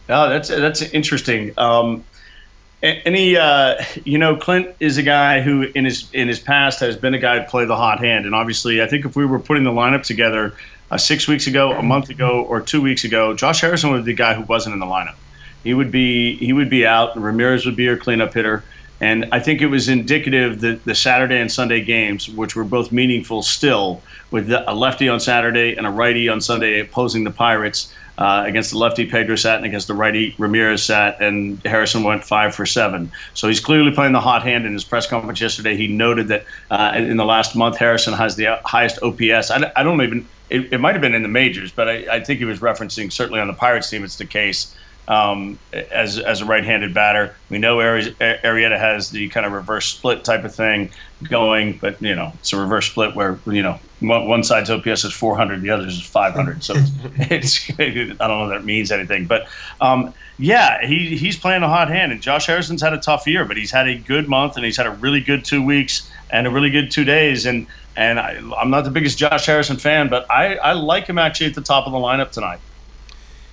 Oh, 0.09 0.29
that's 0.29 0.49
that's 0.49 0.83
interesting. 0.83 1.55
Um, 1.57 2.05
any, 2.83 3.37
uh, 3.37 3.83
you 4.05 4.19
know, 4.19 4.37
Clint 4.37 4.75
is 4.81 4.97
a 4.97 5.03
guy 5.03 5.41
who 5.41 5.63
in 5.63 5.85
his 5.85 6.09
in 6.13 6.29
his 6.29 6.39
past 6.39 6.81
has 6.81 6.97
been 6.97 7.15
a 7.15 7.19
guy 7.19 7.39
to 7.39 7.45
play 7.45 7.65
the 7.65 7.77
hot 7.77 8.01
hand, 8.01 8.27
and 8.27 8.35
obviously, 8.35 8.83
I 8.83 8.87
think 8.87 9.05
if 9.05 9.17
we 9.17 9.27
were 9.27 9.39
putting 9.39 9.65
the 9.65 9.71
lineup 9.71 10.03
together 10.03 10.55
uh, 10.91 10.99
six 10.99 11.29
weeks 11.29 11.47
ago, 11.47 11.73
a 11.73 11.83
month 11.83 12.11
ago, 12.11 12.43
or 12.43 12.61
two 12.61 12.81
weeks 12.81 13.05
ago, 13.05 13.35
Josh 13.35 13.61
Harrison 13.61 13.93
would 13.93 14.05
be 14.05 14.13
the 14.13 14.17
guy 14.17 14.35
who 14.35 14.43
wasn't 14.43 14.73
in 14.73 14.81
the 14.81 14.87
lineup. 14.87 15.17
He 15.63 15.75
would 15.75 15.91
be 15.91 16.37
he 16.37 16.53
would 16.53 16.71
be 16.71 16.87
out. 16.87 17.15
And 17.15 17.25
Ramirez 17.25 17.67
would 17.67 17.77
be 17.77 17.85
your 17.85 17.97
cleanup 17.97 18.35
hitter. 18.35 18.65
And 19.03 19.31
I 19.33 19.41
think 19.41 19.63
it 19.63 19.67
was 19.67 19.89
indicative 19.89 20.61
that 20.61 20.85
the 20.85 20.95
Saturday 20.95 21.41
and 21.41 21.51
Sunday 21.51 21.83
games, 21.83 22.29
which 22.29 22.55
were 22.55 22.65
both 22.65 22.93
meaningful 22.93 23.43
still, 23.43 24.03
with 24.31 24.51
a 24.53 24.75
lefty 24.75 25.09
on 25.09 25.21
Saturday 25.21 25.75
and 25.77 25.87
a 25.87 25.91
righty 25.91 26.29
on 26.29 26.43
Sunday 26.43 26.81
opposing 26.81 27.25
the 27.25 27.31
Pirates 27.31 27.95
uh, 28.21 28.45
against 28.47 28.71
the 28.71 28.79
lefty 28.79 29.07
Pedro 29.07 29.35
sat 29.35 29.57
and 29.57 29.65
against 29.65 29.89
the 29.89 29.95
righty 29.95 30.35
Ramirez 30.39 30.83
sat, 30.83 31.23
and 31.23 31.61
Harrison 31.65 32.05
went 32.05 32.23
five 32.23 32.55
for 32.55 32.67
seven. 32.67 33.11
So 33.33 33.49
he's 33.49 33.61
clearly 33.61 33.93
playing 33.93 34.13
the 34.13 34.21
hot 34.21 34.43
hand. 34.43 34.67
In 34.67 34.75
his 34.75 34.85
press 34.85 35.07
conference 35.07 35.41
yesterday, 35.41 35.75
he 35.77 35.89
noted 35.89 36.29
that 36.29 36.45
uh, 36.71 36.93
in 36.95 37.17
the 37.17 37.25
last 37.25 37.57
month, 37.57 37.79
Harrison 37.79 38.13
has 38.13 38.37
the 38.37 38.61
highest 38.65 39.03
OPS. 39.03 39.51
I, 39.51 39.73
I 39.75 39.83
don't 39.83 40.03
even, 40.03 40.29
it, 40.51 40.75
it 40.75 40.79
might 40.79 40.93
have 40.93 41.01
been 41.01 41.15
in 41.15 41.23
the 41.23 41.29
majors, 41.29 41.73
but 41.73 41.89
I, 41.89 42.17
I 42.17 42.21
think 42.23 42.41
he 42.41 42.45
was 42.45 42.59
referencing 42.59 43.11
certainly 43.11 43.41
on 43.41 43.47
the 43.47 43.55
Pirates 43.55 43.89
team, 43.89 44.05
it's 44.05 44.17
the 44.17 44.27
case 44.27 44.77
um, 45.09 45.59
as 45.73 46.19
as 46.19 46.41
a 46.41 46.45
right-handed 46.45 46.95
batter. 46.95 47.35
We 47.49 47.59
know 47.59 47.79
Arrieta 47.79 48.79
has 48.79 49.11
the 49.11 49.29
kind 49.29 49.45
of 49.45 49.53
reverse 49.53 49.87
split 49.87 50.25
type 50.25 50.45
of 50.45 50.55
thing 50.55 50.91
going, 51.29 51.79
but 51.81 52.01
you 52.01 52.15
know 52.15 52.33
it's 52.37 52.53
a 52.53 52.57
reverse 52.57 52.91
split 52.91 53.15
where 53.15 53.39
you 53.47 53.63
know 53.63 53.79
one 54.01 54.43
side's 54.43 54.71
OPS 54.71 55.05
is 55.05 55.13
400, 55.13 55.61
the 55.61 55.71
other's 55.71 55.99
is 55.99 56.03
500. 56.03 56.65
So 56.65 56.75
it's, 57.15 57.71
I 57.79 57.85
don't 57.85 58.19
know 58.19 58.49
that 58.49 58.59
it 58.59 58.65
means 58.65 58.91
anything, 58.91 59.27
but 59.27 59.49
um, 59.81 60.15
yeah, 60.39 60.87
he 60.87 61.17
he's 61.17 61.39
playing 61.39 61.63
a 61.63 61.69
hot 61.69 61.89
hand, 61.89 62.13
and 62.13 62.23
Josh 62.23 62.47
Harrison's 62.47 62.83
had 62.83 62.95
a 62.95 62.99
tough 62.99 63.27
year, 63.27 63.45
but 63.45 63.57
he's 63.57 63.71
had 63.71 63.89
a 63.89 63.97
good 63.97 64.29
month, 64.29 64.57
and 64.57 64.65
he's 64.65 64.77
had 64.77 64.87
a 64.87 64.91
really 64.93 65.21
good 65.21 65.45
two 65.45 65.63
weeks 65.63 66.11
and 66.31 66.47
a 66.47 66.51
really 66.51 66.71
good 66.71 66.91
two 66.91 67.05
days, 67.05 67.47
and 67.47 67.67
and 67.97 68.19
I, 68.19 68.41
I'm 68.59 68.71
not 68.71 68.85
the 68.85 68.91
biggest 68.91 69.19
Josh 69.19 69.47
Harrison 69.47 69.77
fan, 69.77 70.09
but 70.09 70.31
I, 70.31 70.57
I 70.57 70.73
like 70.73 71.07
him 71.07 71.19
actually 71.19 71.49
at 71.49 71.55
the 71.55 71.61
top 71.61 71.87
of 71.87 71.93
the 71.93 71.99
lineup 71.99 72.31
tonight. 72.31 72.61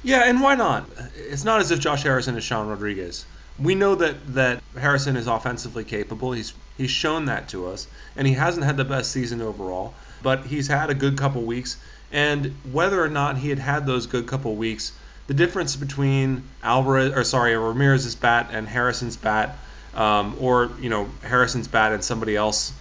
Yeah, 0.03 0.24
and 0.25 0.41
why 0.41 0.55
not? 0.55 0.88
It's 1.15 1.43
not 1.43 1.59
as 1.59 1.71
if 1.71 1.79
Josh 1.79 2.03
Harrison 2.03 2.38
is 2.38 2.43
Sean 2.43 2.67
Rodriguez. 2.67 3.25
We 3.59 3.75
know 3.75 3.95
that 3.95 4.33
that 4.35 4.61
Harrison 4.79 5.17
is 5.17 5.27
offensively 5.27 5.83
capable. 5.83 6.31
He's 6.31 6.53
he's 6.77 6.91
shown 6.91 7.25
that 7.25 7.49
to 7.49 7.67
us, 7.67 7.87
and 8.15 8.27
he 8.27 8.33
hasn't 8.33 8.65
had 8.65 8.77
the 8.77 8.85
best 8.85 9.11
season 9.11 9.41
overall, 9.41 9.93
but 10.21 10.45
he's 10.45 10.67
had 10.67 10.89
a 10.89 10.93
good 10.93 11.17
couple 11.17 11.41
weeks. 11.43 11.77
And 12.11 12.55
whether 12.71 13.03
or 13.03 13.09
not 13.09 13.37
he 13.37 13.49
had 13.49 13.59
had 13.59 13.85
those 13.85 14.07
good 14.07 14.27
couple 14.27 14.55
weeks, 14.55 14.93
the 15.27 15.33
difference 15.33 15.75
between 15.75 16.43
Alvarez 16.63 17.13
or 17.13 17.23
sorry 17.23 17.55
Ramirez's 17.55 18.15
bat 18.15 18.49
and 18.51 18.67
Harrison's 18.67 19.17
bat, 19.17 19.57
um, 19.93 20.37
or 20.39 20.71
you 20.79 20.89
know 20.89 21.09
Harrison's 21.21 21.67
bat 21.67 21.91
and 21.91 22.03
somebody 22.03 22.35
else 22.35 22.71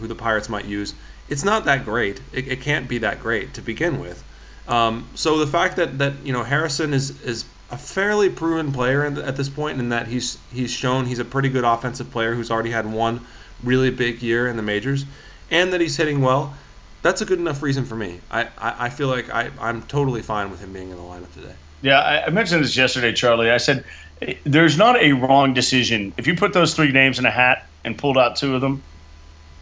who 0.00 0.06
the 0.06 0.14
Pirates 0.14 0.48
might 0.48 0.66
use, 0.66 0.94
it's 1.28 1.44
not 1.44 1.64
that 1.64 1.84
great. 1.84 2.20
It, 2.32 2.48
it 2.48 2.60
can't 2.60 2.88
be 2.88 2.98
that 2.98 3.20
great 3.20 3.54
to 3.54 3.62
begin 3.62 4.00
with. 4.00 4.22
Um, 4.68 5.08
so 5.14 5.38
the 5.38 5.46
fact 5.46 5.76
that, 5.76 5.98
that 5.98 6.12
you 6.24 6.32
know 6.32 6.44
Harrison 6.44 6.94
is 6.94 7.20
is 7.22 7.44
a 7.70 7.78
fairly 7.78 8.30
proven 8.30 8.72
player 8.72 9.04
at 9.04 9.36
this 9.36 9.48
point, 9.48 9.78
in 9.78 9.90
that 9.90 10.08
he's 10.08 10.38
he's 10.52 10.70
shown 10.70 11.06
he's 11.06 11.18
a 11.18 11.24
pretty 11.24 11.48
good 11.48 11.64
offensive 11.64 12.10
player 12.10 12.34
who's 12.34 12.50
already 12.50 12.70
had 12.70 12.86
one 12.86 13.20
really 13.62 13.90
big 13.90 14.22
year 14.22 14.48
in 14.48 14.56
the 14.56 14.62
majors, 14.62 15.04
and 15.50 15.72
that 15.72 15.80
he's 15.80 15.96
hitting 15.96 16.20
well. 16.20 16.54
That's 17.02 17.22
a 17.22 17.24
good 17.24 17.38
enough 17.38 17.62
reason 17.62 17.86
for 17.86 17.96
me. 17.96 18.20
I, 18.30 18.42
I, 18.58 18.86
I 18.86 18.88
feel 18.90 19.08
like 19.08 19.30
I, 19.30 19.50
I'm 19.58 19.82
totally 19.82 20.20
fine 20.20 20.50
with 20.50 20.60
him 20.60 20.72
being 20.72 20.90
in 20.90 20.96
the 20.96 21.02
lineup 21.02 21.32
today. 21.32 21.54
Yeah, 21.80 21.98
I, 21.98 22.26
I 22.26 22.30
mentioned 22.30 22.62
this 22.62 22.76
yesterday, 22.76 23.12
Charlie. 23.12 23.50
I 23.50 23.56
said 23.56 23.84
eh, 24.20 24.34
there's 24.44 24.76
not 24.76 25.00
a 25.00 25.12
wrong 25.12 25.54
decision. 25.54 26.12
If 26.18 26.26
you 26.26 26.36
put 26.36 26.52
those 26.52 26.74
three 26.74 26.92
names 26.92 27.18
in 27.18 27.24
a 27.24 27.30
hat 27.30 27.66
and 27.84 27.96
pulled 27.96 28.18
out 28.18 28.36
two 28.36 28.54
of 28.54 28.60
them, 28.60 28.82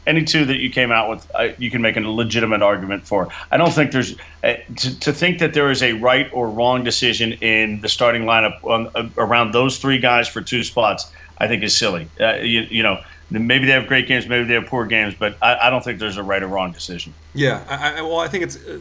any 0.08 0.24
two 0.24 0.46
that 0.46 0.58
you 0.58 0.70
came 0.70 0.90
out 0.90 1.10
with, 1.10 1.30
uh, 1.34 1.48
you 1.58 1.70
can 1.70 1.82
make 1.82 1.96
a 1.96 2.00
legitimate 2.00 2.62
argument 2.62 3.06
for. 3.06 3.28
I 3.50 3.58
don't 3.58 3.72
think 3.72 3.92
there's 3.92 4.16
uh, 4.42 4.54
to, 4.76 5.00
to, 5.00 5.12
think 5.12 5.40
that 5.40 5.52
there 5.52 5.70
is 5.70 5.82
a 5.82 5.92
right 5.92 6.28
or 6.32 6.48
wrong 6.48 6.82
decision 6.82 7.32
in 7.34 7.80
the 7.80 7.88
starting 7.88 8.22
lineup 8.22 8.64
on, 8.64 8.90
uh, 8.94 9.08
around 9.18 9.52
those 9.52 9.78
three 9.78 9.98
guys 9.98 10.26
for 10.26 10.40
two 10.40 10.64
spots. 10.64 11.12
I 11.40 11.46
think 11.46 11.62
is 11.62 11.76
silly. 11.76 12.08
Uh, 12.18 12.38
you, 12.38 12.62
you, 12.62 12.82
know, 12.82 13.00
maybe 13.30 13.66
they 13.66 13.72
have 13.72 13.86
great 13.86 14.08
games, 14.08 14.26
maybe 14.26 14.48
they 14.48 14.54
have 14.54 14.66
poor 14.66 14.86
games, 14.86 15.14
but 15.16 15.36
I, 15.40 15.68
I 15.68 15.70
don't 15.70 15.84
think 15.84 16.00
there's 16.00 16.16
a 16.16 16.22
right 16.22 16.42
or 16.42 16.48
wrong 16.48 16.72
decision. 16.72 17.14
Yeah, 17.32 17.62
I, 17.68 18.02
well, 18.02 18.18
I 18.18 18.26
think 18.26 18.42
it's 18.44 18.56
uh, 18.56 18.80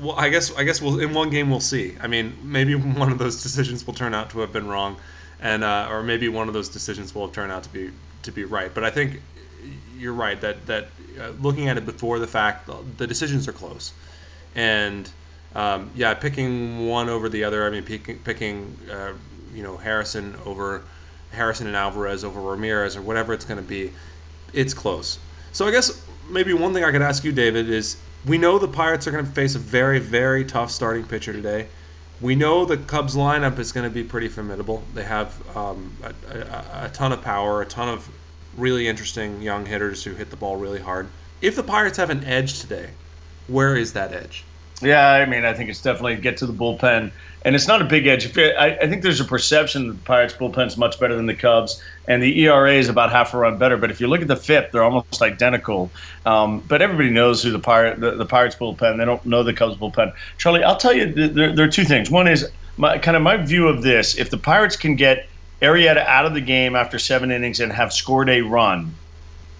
well, 0.00 0.16
I 0.18 0.28
guess 0.28 0.52
I 0.56 0.64
guess 0.64 0.82
we'll 0.82 0.98
in 0.98 1.14
one 1.14 1.30
game 1.30 1.48
we'll 1.50 1.60
see. 1.60 1.94
I 2.00 2.08
mean, 2.08 2.36
maybe 2.42 2.74
one 3.02 3.12
of 3.12 3.18
those 3.18 3.42
decisions 3.42 3.86
will 3.86 3.94
turn 3.94 4.14
out 4.14 4.30
to 4.30 4.40
have 4.40 4.52
been 4.52 4.66
wrong, 4.66 4.96
and 5.40 5.62
uh, 5.62 5.88
or 5.90 6.02
maybe 6.02 6.28
one 6.28 6.48
of 6.48 6.54
those 6.54 6.70
decisions 6.70 7.14
will 7.14 7.28
turn 7.28 7.50
out 7.50 7.64
to 7.64 7.68
be 7.68 7.90
to 8.24 8.32
be 8.32 8.44
right. 8.44 8.72
But 8.74 8.84
I 8.84 8.90
think 8.90 9.22
you're 9.98 10.12
right 10.12 10.40
that 10.40 10.66
that 10.66 10.88
uh, 11.20 11.30
looking 11.40 11.68
at 11.68 11.76
it 11.76 11.86
before 11.86 12.18
the 12.18 12.26
fact, 12.26 12.68
the 12.96 13.06
decisions 13.06 13.48
are 13.48 13.52
close, 13.52 13.92
and 14.54 15.08
um, 15.54 15.90
yeah, 15.94 16.14
picking 16.14 16.88
one 16.88 17.08
over 17.08 17.28
the 17.28 17.44
other. 17.44 17.66
I 17.66 17.70
mean, 17.70 17.84
picking, 17.84 18.18
picking 18.18 18.76
uh, 18.90 19.12
you 19.54 19.62
know 19.62 19.76
Harrison 19.76 20.34
over 20.44 20.82
Harrison 21.30 21.66
and 21.66 21.76
Alvarez 21.76 22.24
over 22.24 22.40
Ramirez 22.40 22.96
or 22.96 23.02
whatever 23.02 23.32
it's 23.32 23.44
going 23.44 23.62
to 23.62 23.68
be, 23.68 23.92
it's 24.52 24.74
close. 24.74 25.18
So 25.52 25.66
I 25.66 25.70
guess 25.70 26.04
maybe 26.28 26.54
one 26.54 26.72
thing 26.72 26.84
I 26.84 26.90
could 26.90 27.02
ask 27.02 27.24
you, 27.24 27.32
David, 27.32 27.68
is 27.68 27.96
we 28.26 28.38
know 28.38 28.58
the 28.58 28.68
Pirates 28.68 29.06
are 29.06 29.10
going 29.10 29.26
to 29.26 29.30
face 29.30 29.54
a 29.54 29.58
very 29.58 29.98
very 29.98 30.44
tough 30.44 30.70
starting 30.70 31.04
pitcher 31.04 31.32
today. 31.32 31.68
We 32.20 32.36
know 32.36 32.64
the 32.64 32.76
Cubs 32.76 33.16
lineup 33.16 33.58
is 33.58 33.72
going 33.72 33.88
to 33.88 33.92
be 33.92 34.04
pretty 34.04 34.28
formidable. 34.28 34.84
They 34.94 35.02
have 35.02 35.56
um, 35.56 35.96
a, 36.02 36.38
a, 36.38 36.84
a 36.84 36.90
ton 36.92 37.10
of 37.10 37.22
power, 37.22 37.62
a 37.62 37.66
ton 37.66 37.88
of 37.88 38.08
really 38.56 38.88
interesting 38.88 39.42
young 39.42 39.66
hitters 39.66 40.04
who 40.04 40.14
hit 40.14 40.30
the 40.30 40.36
ball 40.36 40.56
really 40.56 40.80
hard. 40.80 41.08
If 41.40 41.56
the 41.56 41.62
Pirates 41.62 41.96
have 41.96 42.10
an 42.10 42.24
edge 42.24 42.60
today, 42.60 42.90
where 43.48 43.76
is 43.76 43.94
that 43.94 44.12
edge? 44.12 44.44
Yeah, 44.82 45.08
I 45.08 45.26
mean, 45.26 45.44
I 45.44 45.54
think 45.54 45.70
it's 45.70 45.80
definitely 45.80 46.16
get 46.16 46.38
to 46.38 46.46
the 46.46 46.52
bullpen, 46.52 47.12
and 47.44 47.54
it's 47.54 47.68
not 47.68 47.82
a 47.82 47.84
big 47.84 48.06
edge. 48.08 48.36
I, 48.36 48.78
I 48.82 48.88
think 48.88 49.02
there's 49.02 49.20
a 49.20 49.24
perception 49.24 49.88
that 49.88 49.92
the 49.94 50.02
Pirates 50.02 50.34
bullpen 50.34 50.66
is 50.66 50.76
much 50.76 50.98
better 50.98 51.14
than 51.14 51.26
the 51.26 51.34
Cubs, 51.34 51.80
and 52.08 52.20
the 52.20 52.40
ERA 52.44 52.74
is 52.74 52.88
about 52.88 53.12
half 53.12 53.32
a 53.32 53.38
run 53.38 53.58
better. 53.58 53.76
But 53.76 53.92
if 53.92 54.00
you 54.00 54.08
look 54.08 54.22
at 54.22 54.28
the 54.28 54.36
FIP, 54.36 54.72
they're 54.72 54.82
almost 54.82 55.22
identical. 55.22 55.92
Um, 56.26 56.60
but 56.66 56.82
everybody 56.82 57.10
knows 57.10 57.44
who 57.44 57.52
the 57.52 57.60
Pirate, 57.60 58.00
the, 58.00 58.12
the, 58.12 58.26
Pirates 58.26 58.56
bullpen. 58.56 58.98
They 58.98 59.04
don't 59.04 59.24
know 59.24 59.44
the 59.44 59.54
Cubs 59.54 59.76
bullpen. 59.76 60.14
Charlie, 60.36 60.64
I'll 60.64 60.76
tell 60.76 60.92
you, 60.92 61.12
there, 61.12 61.54
there 61.54 61.66
are 61.66 61.70
two 61.70 61.84
things. 61.84 62.10
One 62.10 62.26
is 62.26 62.50
my 62.76 62.98
kind 62.98 63.16
of 63.16 63.22
my 63.22 63.36
view 63.36 63.68
of 63.68 63.82
this: 63.82 64.16
if 64.16 64.30
the 64.30 64.38
Pirates 64.38 64.76
can 64.76 64.96
get 64.96 65.28
Arrieta 65.62 66.04
out 66.04 66.26
of 66.26 66.34
the 66.34 66.40
game 66.40 66.74
after 66.74 66.98
seven 66.98 67.30
innings 67.30 67.60
and 67.60 67.72
have 67.72 67.92
scored 67.92 68.28
a 68.28 68.40
run, 68.42 68.94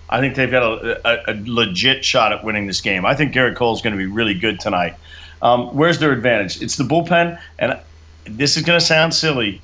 I 0.09 0.21
think 0.21 0.35
they've 0.35 0.51
got 0.51 0.63
a, 0.63 1.09
a, 1.09 1.33
a 1.33 1.43
legit 1.47 2.05
shot 2.05 2.33
at 2.33 2.45
winning 2.45 2.67
this 2.67 2.81
game. 2.81 3.07
I 3.07 3.15
think 3.15 3.33
Gerrit 3.33 3.57
Cole 3.57 3.73
is 3.75 3.81
going 3.81 3.93
to 3.93 3.99
be 3.99 4.07
really 4.07 4.35
good 4.35 4.61
tonight. 4.61 4.97
Um, 5.41 5.75
where's 5.77 5.99
their 5.99 6.13
advantage? 6.13 6.61
It's 6.61 6.77
the 6.77 6.85
bullpen, 6.85 7.41
and 7.59 7.81
this 8.25 8.57
is 8.57 8.65
going 8.65 8.79
to 8.79 8.85
sound 8.85 9.15
silly. 9.15 9.63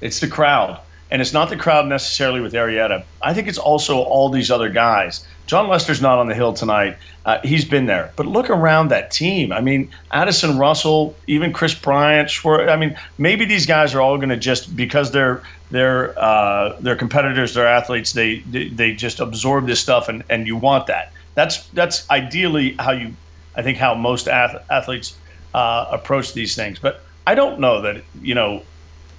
It's 0.00 0.20
the 0.20 0.28
crowd. 0.28 0.80
And 1.08 1.22
it's 1.22 1.32
not 1.32 1.50
the 1.50 1.56
crowd 1.56 1.86
necessarily 1.86 2.40
with 2.40 2.52
Arrieta. 2.52 3.04
I 3.22 3.32
think 3.32 3.46
it's 3.46 3.58
also 3.58 4.02
all 4.02 4.28
these 4.30 4.50
other 4.50 4.68
guys. 4.70 5.24
Jon 5.46 5.68
Lester's 5.68 6.02
not 6.02 6.18
on 6.18 6.26
the 6.26 6.34
hill 6.34 6.52
tonight. 6.52 6.96
Uh, 7.24 7.38
he's 7.44 7.64
been 7.64 7.86
there. 7.86 8.12
But 8.16 8.26
look 8.26 8.50
around 8.50 8.88
that 8.88 9.12
team. 9.12 9.52
I 9.52 9.60
mean, 9.60 9.90
Addison 10.10 10.58
Russell, 10.58 11.14
even 11.28 11.52
Kris 11.52 11.74
Bryant. 11.74 12.28
Schwer, 12.28 12.68
I 12.68 12.74
mean, 12.74 12.98
maybe 13.18 13.44
these 13.44 13.66
guys 13.66 13.94
are 13.94 14.00
all 14.00 14.16
going 14.16 14.30
to 14.30 14.36
just 14.36 14.74
because 14.74 15.12
they're 15.12 15.42
they're 15.70 16.18
uh, 16.18 16.76
they're 16.80 16.96
competitors, 16.96 17.54
they're 17.54 17.66
athletes. 17.66 18.12
They, 18.12 18.40
they 18.40 18.68
they 18.68 18.94
just 18.94 19.20
absorb 19.20 19.66
this 19.66 19.80
stuff, 19.80 20.08
and 20.08 20.24
and 20.28 20.46
you 20.46 20.56
want 20.56 20.86
that. 20.86 21.12
That's 21.34 21.66
that's 21.68 22.08
ideally 22.10 22.76
how 22.78 22.92
you, 22.92 23.14
I 23.54 23.62
think, 23.62 23.78
how 23.78 23.94
most 23.94 24.28
ath- 24.28 24.62
athletes 24.70 25.16
uh, 25.54 25.86
approach 25.90 26.32
these 26.34 26.54
things. 26.54 26.78
But 26.78 27.02
I 27.26 27.34
don't 27.34 27.60
know 27.60 27.82
that 27.82 28.04
you 28.22 28.34
know 28.34 28.62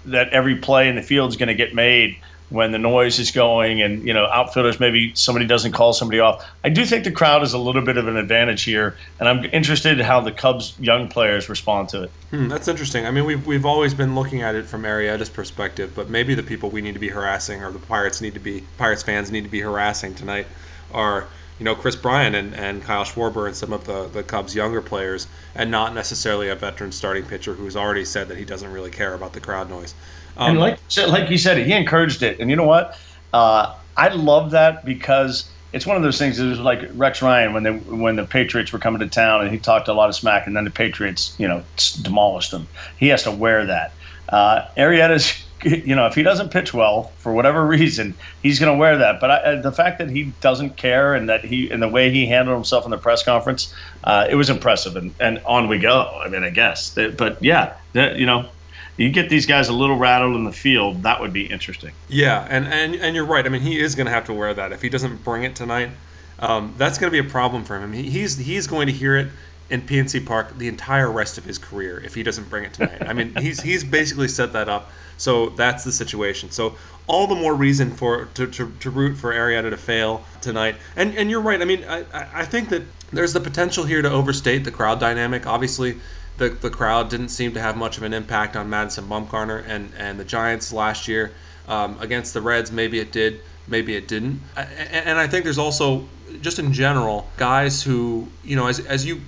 that 0.06 0.30
every 0.30 0.56
play 0.56 0.88
in 0.88 0.96
the 0.96 1.02
field 1.02 1.30
is 1.30 1.38
going 1.38 1.50
to 1.50 1.56
get 1.56 1.76
made 1.76 2.18
when 2.50 2.72
the 2.72 2.78
noise 2.78 3.20
is 3.20 3.32
going 3.32 3.82
and 3.82 4.08
you 4.08 4.14
know 4.14 4.26
outfielders 4.26 4.80
maybe 4.80 5.12
somebody 5.16 5.46
doesn't 5.46 5.74
call 5.74 5.94
somebody 5.94 6.20
off. 6.20 6.46
I 6.64 6.70
do 6.70 6.86
think 6.86 7.04
the 7.04 7.12
crowd 7.12 7.44
is 7.44 7.54
a 7.54 7.58
little 7.58 7.82
bit 7.82 7.98
of 7.98 8.08
an 8.08 8.18
advantage 8.18 8.64
here, 8.64 8.96
and 9.20 9.28
I'm 9.28 9.46
interested 9.46 10.00
in 10.00 10.06
how 10.06 10.22
the 10.22 10.32
Cubs 10.32 10.76
young 10.80 11.10
players 11.10 11.50
respond 11.50 11.90
to 11.90 12.04
it. 12.04 12.12
Hmm, 12.32 12.48
that's 12.48 12.68
interesting. 12.68 13.06
I 13.06 13.12
mean, 13.12 13.26
we've 13.26 13.46
we've 13.46 13.66
always 13.66 13.94
been 13.94 14.16
looking 14.16 14.42
at 14.42 14.56
it 14.56 14.66
from 14.66 14.84
Arrieta's 14.84 15.30
perspective, 15.30 15.94
but 15.96 16.10
maybe 16.10 16.36
the 16.36 16.44
people 16.44 16.70
we 16.70 16.82
need 16.82 16.94
to 16.94 17.00
be 17.00 17.10
harassing 17.10 17.64
or 17.64 17.72
the 17.72 17.80
Pirates 17.80 18.22
need 18.22 18.36
to 18.36 18.40
be 18.40 18.64
Pirates 18.78 19.04
fans 19.04 19.32
need 19.32 19.44
to 19.44 19.50
be 19.50 19.60
harassing 19.60 20.16
tonight 20.16 20.48
are 20.94 21.28
you 21.60 21.66
know 21.66 21.76
Kris 21.76 21.96
Bryant 21.96 22.36
and, 22.36 22.54
and 22.54 22.84
Kyle 22.84 23.04
Schwarber 23.04 23.48
and 23.48 23.56
some 23.56 23.74
of 23.74 23.86
the, 23.86 24.08
the 24.08 24.24
Cubs 24.24 24.56
younger 24.56 24.82
players, 24.82 25.28
and 25.56 25.72
not 25.72 25.94
necessarily 25.94 26.50
a 26.50 26.56
veteran 26.56 26.92
starting 26.92 27.26
pitcher 27.26 27.54
who's 27.54 27.76
already 27.76 28.06
said 28.06 28.30
that 28.30 28.38
he 28.38 28.46
doesn't 28.46 28.72
really 28.72 28.92
care 28.92 29.14
about 29.14 29.34
the 29.34 29.40
crowd 29.40 29.70
noise. 29.70 29.94
Um, 30.38 30.52
and 30.52 30.60
like 30.60 30.80
like 31.08 31.30
you 31.30 31.38
said, 31.38 31.66
he 31.66 31.74
encouraged 31.74 32.24
it, 32.24 32.40
and 32.40 32.50
you 32.50 32.56
know 32.56 32.68
what? 32.68 33.00
Uh, 33.34 33.76
I 33.96 34.10
love 34.10 34.52
that 34.52 34.86
because 34.86 35.50
it's 35.74 35.86
one 35.86 35.98
of 35.98 36.04
those 36.04 36.18
things. 36.18 36.40
It 36.40 36.48
was 36.48 36.60
like 36.60 36.82
Rex 36.94 37.22
Ryan 37.22 37.54
when 37.54 37.64
they 37.64 37.72
when 37.72 38.16
the 38.16 38.26
Patriots 38.26 38.72
were 38.72 38.80
coming 38.80 39.00
to 39.00 39.08
town, 39.08 39.42
and 39.42 39.52
he 39.52 39.58
talked 39.58 39.88
a 39.88 39.94
lot 39.94 40.10
of 40.10 40.16
smack, 40.16 40.48
and 40.48 40.56
then 40.56 40.64
the 40.64 40.72
Patriots, 40.72 41.36
you 41.38 41.48
know, 41.48 41.64
demolished 42.02 42.52
them. 42.52 42.68
He 42.98 43.08
has 43.08 43.24
to 43.24 43.32
wear 43.32 43.66
that. 43.66 43.94
Uh, 44.30 44.68
Arrieta's 44.78 45.44
you 45.64 45.96
know, 45.96 46.08
if 46.08 46.16
he 46.16 46.24
doesn't 46.24 46.50
pitch 46.50 46.74
well 46.74 47.12
for 47.18 47.34
whatever 47.34 47.66
reason, 47.66 48.16
he's 48.42 48.60
going 48.60 48.72
to 48.74 48.78
wear 48.78 49.00
that. 49.00 49.20
But 49.20 49.32
I, 49.32 49.36
uh, 49.36 49.62
the 49.62 49.72
fact 49.72 50.00
that 50.00 50.10
he 50.10 50.34
doesn't 50.42 50.78
care 50.78 51.14
and 51.16 51.30
that 51.30 51.44
he 51.44 51.70
and 51.70 51.82
the 51.82 51.88
way 51.88 52.12
he 52.12 52.26
handled 52.26 52.56
himself 52.56 52.86
in 52.86 52.92
the 52.92 52.98
press 52.98 53.24
conference, 53.24 53.74
uh, 54.04 54.28
it 54.30 54.36
was 54.36 54.50
impressive. 54.50 54.96
And, 54.96 55.14
and 55.20 55.42
on 55.46 55.68
we 55.68 55.80
go. 55.80 56.22
I 56.24 56.30
mean, 56.30 56.44
I 56.44 56.50
guess. 56.50 56.94
But 56.96 57.44
yeah, 57.44 57.76
you 57.94 58.26
know, 58.26 58.50
you 58.98 59.12
get 59.12 59.30
these 59.30 59.46
guys 59.46 59.70
a 59.70 59.74
little 59.74 59.98
rattled 59.98 60.36
in 60.36 60.44
the 60.44 60.52
field, 60.52 61.04
that 61.04 61.22
would 61.22 61.34
be 61.34 61.46
interesting. 61.46 61.92
Yeah, 62.10 62.46
and 62.50 62.68
and, 62.68 62.96
and 62.96 63.16
you're 63.16 63.26
right. 63.26 63.46
I 63.46 63.50
mean, 63.50 63.62
he 63.62 63.80
is 63.80 63.96
going 63.96 64.08
to 64.08 64.12
have 64.12 64.26
to 64.26 64.34
wear 64.34 64.54
that 64.54 64.72
if 64.72 64.82
he 64.82 64.90
doesn't 64.90 65.24
bring 65.24 65.44
it 65.44 65.56
tonight. 65.56 65.92
Um, 66.40 66.76
that's 66.78 67.00
going 67.00 67.12
to 67.12 67.22
be 67.22 67.28
a 67.28 67.32
problem 67.32 67.64
for 67.64 67.80
him. 67.80 67.94
He, 67.94 68.04
he's 68.04 68.38
he's 68.38 68.68
going 68.68 68.88
to 68.88 68.94
hear 68.94 69.18
it 69.18 69.30
in 69.70 69.82
PNC 69.82 70.26
Park 70.26 70.58
the 70.58 70.68
entire 70.68 71.12
rest 71.12 71.38
of 71.38 71.44
his 71.44 71.58
career 71.58 72.00
if 72.04 72.16
he 72.16 72.24
doesn't 72.24 72.50
bring 72.50 72.64
it 72.64 72.74
tonight. 72.74 73.08
I 73.08 73.14
mean, 73.14 73.36
he's 73.36 73.62
he's 73.62 73.84
basically 73.84 74.28
set 74.28 74.54
that 74.54 74.70
up. 74.70 74.92
So 75.18 75.50
that's 75.50 75.84
the 75.84 75.92
situation. 75.92 76.52
So 76.52 76.78
all 77.08 77.28
the 77.28 77.36
more 77.36 77.54
reason 77.54 77.92
for 77.92 78.26
to, 78.36 78.48
to, 78.48 78.72
to 78.82 78.90
root 78.90 79.18
for 79.18 79.34
Arrieta 79.34 79.70
to 79.70 79.78
fail 79.78 80.24
tonight. 80.42 80.76
And 80.96 81.16
and 81.16 81.30
you're 81.30 81.42
right. 81.42 81.62
I 81.62 81.66
mean, 81.66 81.84
I, 81.84 82.06
I 82.14 82.46
think 82.46 82.70
that 82.70 82.84
there's 83.12 83.34
the 83.34 83.40
potential 83.40 83.84
here 83.84 84.02
to 84.02 84.10
overstate 84.10 84.64
the 84.64 84.72
crowd 84.72 85.00
dynamic. 85.00 85.48
Obviously, 85.48 85.98
the 86.38 86.50
the 86.50 86.70
crowd 86.70 87.10
didn't 87.10 87.30
seem 87.30 87.54
to 87.54 87.62
have 87.62 87.76
much 87.78 87.98
of 87.98 88.04
an 88.04 88.14
impact 88.14 88.56
on 88.56 88.70
Madison 88.70 89.06
Bumgarner 89.08 89.64
and 89.68 89.92
and 89.98 90.20
the 90.20 90.26
Giants 90.26 90.72
last 90.72 91.08
year 91.08 91.32
um, 91.68 91.98
against 92.00 92.34
the 92.34 92.42
Reds. 92.42 92.72
Maybe 92.72 93.00
it 93.00 93.12
did. 93.12 93.42
Maybe 93.68 93.96
it 93.96 94.08
didn't. 94.08 94.42
And 94.56 95.18
I 95.18 95.28
think 95.28 95.44
there's 95.44 95.58
also 95.58 96.08
just 96.42 96.60
in 96.60 96.74
general 96.74 97.28
guys 97.38 97.84
who 97.84 98.28
you 98.44 98.56
know 98.56 98.68
as 98.68 98.80
as 98.80 99.06
you 99.06 99.22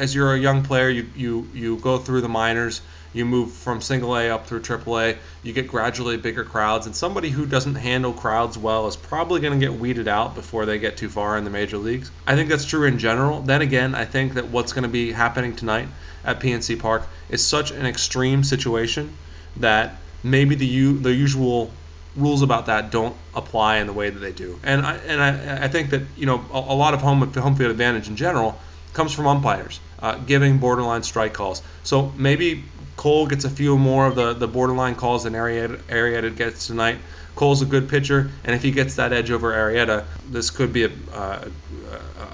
as 0.00 0.14
you're 0.14 0.34
a 0.34 0.38
young 0.38 0.62
player, 0.62 0.88
you, 0.88 1.06
you, 1.14 1.48
you 1.52 1.76
go 1.76 1.98
through 1.98 2.22
the 2.22 2.28
minors, 2.28 2.80
you 3.12 3.26
move 3.26 3.52
from 3.52 3.82
single 3.82 4.16
A 4.16 4.30
up 4.30 4.46
through 4.46 4.62
triple 4.62 4.98
A, 4.98 5.18
you 5.42 5.52
get 5.52 5.68
gradually 5.68 6.16
bigger 6.16 6.42
crowds, 6.42 6.86
and 6.86 6.96
somebody 6.96 7.28
who 7.28 7.44
doesn't 7.44 7.74
handle 7.74 8.14
crowds 8.14 8.56
well 8.56 8.86
is 8.86 8.96
probably 8.96 9.40
going 9.40 9.60
to 9.60 9.64
get 9.64 9.78
weeded 9.78 10.08
out 10.08 10.34
before 10.34 10.64
they 10.64 10.78
get 10.78 10.96
too 10.96 11.10
far 11.10 11.36
in 11.36 11.44
the 11.44 11.50
major 11.50 11.76
leagues. 11.76 12.10
I 12.26 12.34
think 12.34 12.48
that's 12.48 12.64
true 12.64 12.86
in 12.86 12.98
general. 12.98 13.42
Then 13.42 13.60
again, 13.60 13.94
I 13.94 14.06
think 14.06 14.34
that 14.34 14.48
what's 14.48 14.72
going 14.72 14.84
to 14.84 14.88
be 14.88 15.12
happening 15.12 15.54
tonight 15.54 15.88
at 16.24 16.40
PNC 16.40 16.78
Park 16.78 17.06
is 17.28 17.46
such 17.46 17.70
an 17.70 17.84
extreme 17.84 18.42
situation 18.42 19.14
that 19.58 19.96
maybe 20.22 20.54
the 20.54 20.66
u- 20.66 20.98
the 20.98 21.12
usual 21.12 21.70
rules 22.16 22.40
about 22.40 22.66
that 22.66 22.90
don't 22.90 23.16
apply 23.34 23.76
in 23.76 23.86
the 23.86 23.92
way 23.92 24.08
that 24.08 24.18
they 24.18 24.32
do. 24.32 24.58
And 24.62 24.86
I 24.86 24.96
and 24.96 25.22
I, 25.22 25.64
I 25.64 25.68
think 25.68 25.90
that 25.90 26.02
you 26.16 26.24
know 26.24 26.42
a, 26.52 26.58
a 26.58 26.76
lot 26.76 26.94
of 26.94 27.02
home 27.02 27.32
home 27.32 27.56
field 27.56 27.70
advantage 27.70 28.08
in 28.08 28.16
general 28.16 28.58
comes 28.92 29.12
from 29.12 29.26
umpires 29.26 29.80
uh, 30.02 30.16
giving 30.16 30.58
borderline 30.58 31.02
strike 31.02 31.34
calls. 31.34 31.62
So 31.82 32.12
maybe 32.16 32.64
Cole 32.96 33.26
gets 33.26 33.44
a 33.44 33.50
few 33.50 33.78
more 33.78 34.06
of 34.06 34.14
the, 34.14 34.34
the 34.34 34.48
borderline 34.48 34.94
calls 34.94 35.24
than 35.24 35.32
Arrieta, 35.34 35.76
Arrieta 35.88 36.34
gets 36.34 36.66
tonight. 36.66 36.98
Cole's 37.34 37.62
a 37.62 37.66
good 37.66 37.88
pitcher, 37.88 38.30
and 38.44 38.54
if 38.54 38.62
he 38.62 38.70
gets 38.70 38.96
that 38.96 39.12
edge 39.12 39.30
over 39.30 39.52
Arrieta, 39.52 40.04
this 40.28 40.50
could 40.50 40.72
be 40.72 40.84
a, 40.84 40.90
uh, 41.14 41.48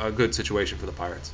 a 0.01 0.11
good 0.11 0.35
situation 0.35 0.79
for 0.79 0.87
the 0.87 0.93
Pirates. 0.93 1.33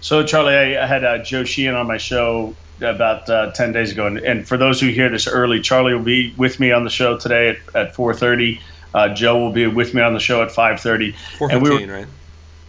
So, 0.00 0.22
Charlie, 0.22 0.76
I 0.76 0.86
had 0.86 1.02
uh, 1.02 1.18
Joe 1.18 1.44
Sheehan 1.44 1.74
on 1.74 1.86
my 1.86 1.96
show 1.96 2.54
about 2.80 3.28
uh, 3.28 3.52
10 3.52 3.72
days 3.72 3.92
ago. 3.92 4.06
And, 4.06 4.18
and, 4.18 4.46
for 4.46 4.56
those 4.56 4.80
who 4.80 4.88
hear 4.88 5.08
this 5.08 5.26
early, 5.26 5.60
Charlie 5.60 5.94
will 5.94 6.02
be 6.02 6.34
with 6.36 6.60
me 6.60 6.72
on 6.72 6.84
the 6.84 6.90
show 6.90 7.18
today 7.18 7.48
at, 7.50 7.56
at 7.74 7.94
4.30. 7.94 8.60
Uh, 8.92 9.14
Joe 9.14 9.38
will 9.38 9.52
be 9.52 9.66
with 9.66 9.94
me 9.94 10.02
on 10.02 10.12
the 10.12 10.20
show 10.20 10.42
at 10.42 10.50
5.30. 10.50 11.14
4.15, 11.38 11.62
we 11.62 11.86
were, 11.86 11.92
right? 11.92 12.06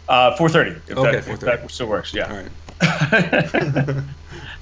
Uh, 0.07 0.35
4.30. 0.37 0.89
If 0.89 0.97
okay, 0.97 1.11
that, 1.11 1.23
4.30. 1.23 1.33
If 1.33 1.39
that 1.41 1.71
still 1.71 1.87
works, 1.87 2.13
yeah. 2.13 2.29
All 2.29 2.37
right. 2.37 2.51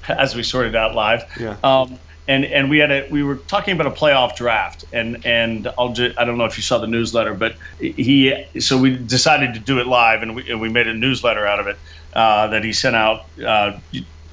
as 0.07 0.35
we 0.35 0.43
sorted 0.43 0.75
out 0.75 0.95
live. 0.95 1.23
Yeah. 1.39 1.57
Um, 1.63 1.99
and 2.27 2.45
and 2.45 2.69
we 2.69 2.77
had 2.77 2.91
a 2.91 3.07
we 3.09 3.23
were 3.23 3.35
talking 3.35 3.73
about 3.73 3.87
a 3.87 3.91
playoff 3.91 4.35
draft 4.35 4.85
and 4.93 5.25
and 5.25 5.67
I'll 5.77 5.93
just, 5.93 6.17
I 6.17 6.25
don't 6.25 6.37
know 6.37 6.45
if 6.45 6.57
you 6.57 6.63
saw 6.63 6.77
the 6.77 6.87
newsletter 6.87 7.33
but 7.33 7.55
he 7.79 8.45
so 8.59 8.77
we 8.77 8.95
decided 8.95 9.55
to 9.55 9.59
do 9.59 9.79
it 9.79 9.87
live 9.87 10.21
and 10.21 10.35
we, 10.35 10.49
and 10.49 10.61
we 10.61 10.69
made 10.69 10.87
a 10.87 10.93
newsletter 10.93 11.45
out 11.45 11.59
of 11.59 11.67
it 11.67 11.77
uh, 12.13 12.47
that 12.47 12.63
he 12.63 12.73
sent 12.73 12.95
out 12.95 13.25
uh, 13.45 13.77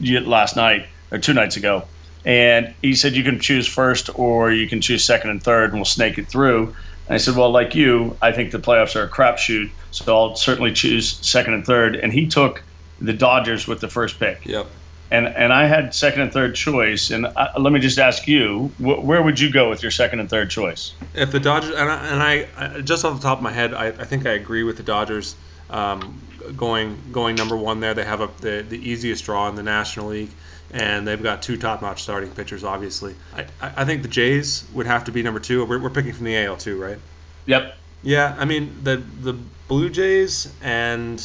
last 0.00 0.56
night 0.56 0.86
or 1.10 1.18
two 1.18 1.34
nights 1.34 1.56
ago 1.56 1.84
and 2.24 2.74
he 2.80 2.94
said 2.94 3.14
you 3.14 3.24
can 3.24 3.40
choose 3.40 3.66
first 3.66 4.10
or 4.16 4.52
you 4.52 4.68
can 4.68 4.80
choose 4.80 5.02
second 5.04 5.30
and 5.30 5.42
third 5.42 5.70
and 5.70 5.74
we'll 5.74 5.84
snake 5.84 6.18
it 6.18 6.28
through 6.28 6.74
and 7.08 7.14
I 7.14 7.16
said 7.16 7.34
well 7.34 7.50
like 7.50 7.74
you 7.74 8.16
I 8.22 8.30
think 8.30 8.52
the 8.52 8.58
playoffs 8.58 8.94
are 8.94 9.02
a 9.02 9.08
crapshoot 9.08 9.70
so 9.90 10.16
I'll 10.16 10.36
certainly 10.36 10.72
choose 10.72 11.10
second 11.26 11.54
and 11.54 11.66
third 11.66 11.96
and 11.96 12.12
he 12.12 12.28
took 12.28 12.62
the 13.00 13.12
Dodgers 13.12 13.66
with 13.66 13.80
the 13.80 13.88
first 13.88 14.18
pick. 14.18 14.46
Yep. 14.46 14.66
And 15.10 15.26
and 15.26 15.52
I 15.52 15.66
had 15.66 15.94
second 15.94 16.22
and 16.22 16.32
third 16.32 16.54
choice. 16.54 17.10
And 17.10 17.26
I, 17.26 17.58
let 17.58 17.72
me 17.72 17.80
just 17.80 17.98
ask 17.98 18.28
you, 18.28 18.70
wh- 18.78 19.04
where 19.04 19.20
would 19.20 19.40
you 19.40 19.50
go 19.50 19.68
with 19.68 19.82
your 19.82 19.90
second 19.90 20.20
and 20.20 20.30
third 20.30 20.50
choice? 20.50 20.94
If 21.14 21.32
the 21.32 21.40
Dodgers 21.40 21.74
and 21.74 21.90
I, 21.90 22.06
and 22.06 22.22
I, 22.22 22.76
I 22.76 22.80
just 22.80 23.04
off 23.04 23.16
the 23.16 23.22
top 23.22 23.38
of 23.38 23.42
my 23.42 23.52
head, 23.52 23.74
I, 23.74 23.88
I 23.88 24.04
think 24.04 24.26
I 24.26 24.32
agree 24.32 24.62
with 24.62 24.76
the 24.76 24.84
Dodgers 24.84 25.34
um, 25.68 26.20
going 26.56 26.96
going 27.10 27.34
number 27.34 27.56
one 27.56 27.80
there. 27.80 27.94
They 27.94 28.04
have 28.04 28.20
a, 28.20 28.30
the 28.40 28.64
the 28.68 28.78
easiest 28.78 29.24
draw 29.24 29.48
in 29.48 29.56
the 29.56 29.64
National 29.64 30.08
League 30.08 30.30
and 30.72 31.06
they've 31.06 31.22
got 31.22 31.42
two 31.42 31.56
top-notch 31.56 32.02
starting 32.02 32.30
pitchers. 32.30 32.64
Obviously, 32.64 33.14
I, 33.34 33.46
I 33.60 33.84
think 33.84 34.02
the 34.02 34.08
Jays 34.08 34.64
would 34.72 34.86
have 34.86 35.04
to 35.04 35.12
be 35.12 35.22
number 35.22 35.40
two. 35.40 35.64
We're, 35.64 35.80
we're 35.80 35.90
picking 35.90 36.12
from 36.12 36.24
the 36.24 36.36
AL 36.36 36.58
too, 36.58 36.80
right? 36.80 36.98
Yep. 37.46 37.76
Yeah, 38.02 38.34
I 38.38 38.44
mean 38.44 38.78
the 38.82 38.96
the 38.96 39.34
Blue 39.68 39.90
Jays 39.90 40.52
and 40.62 41.20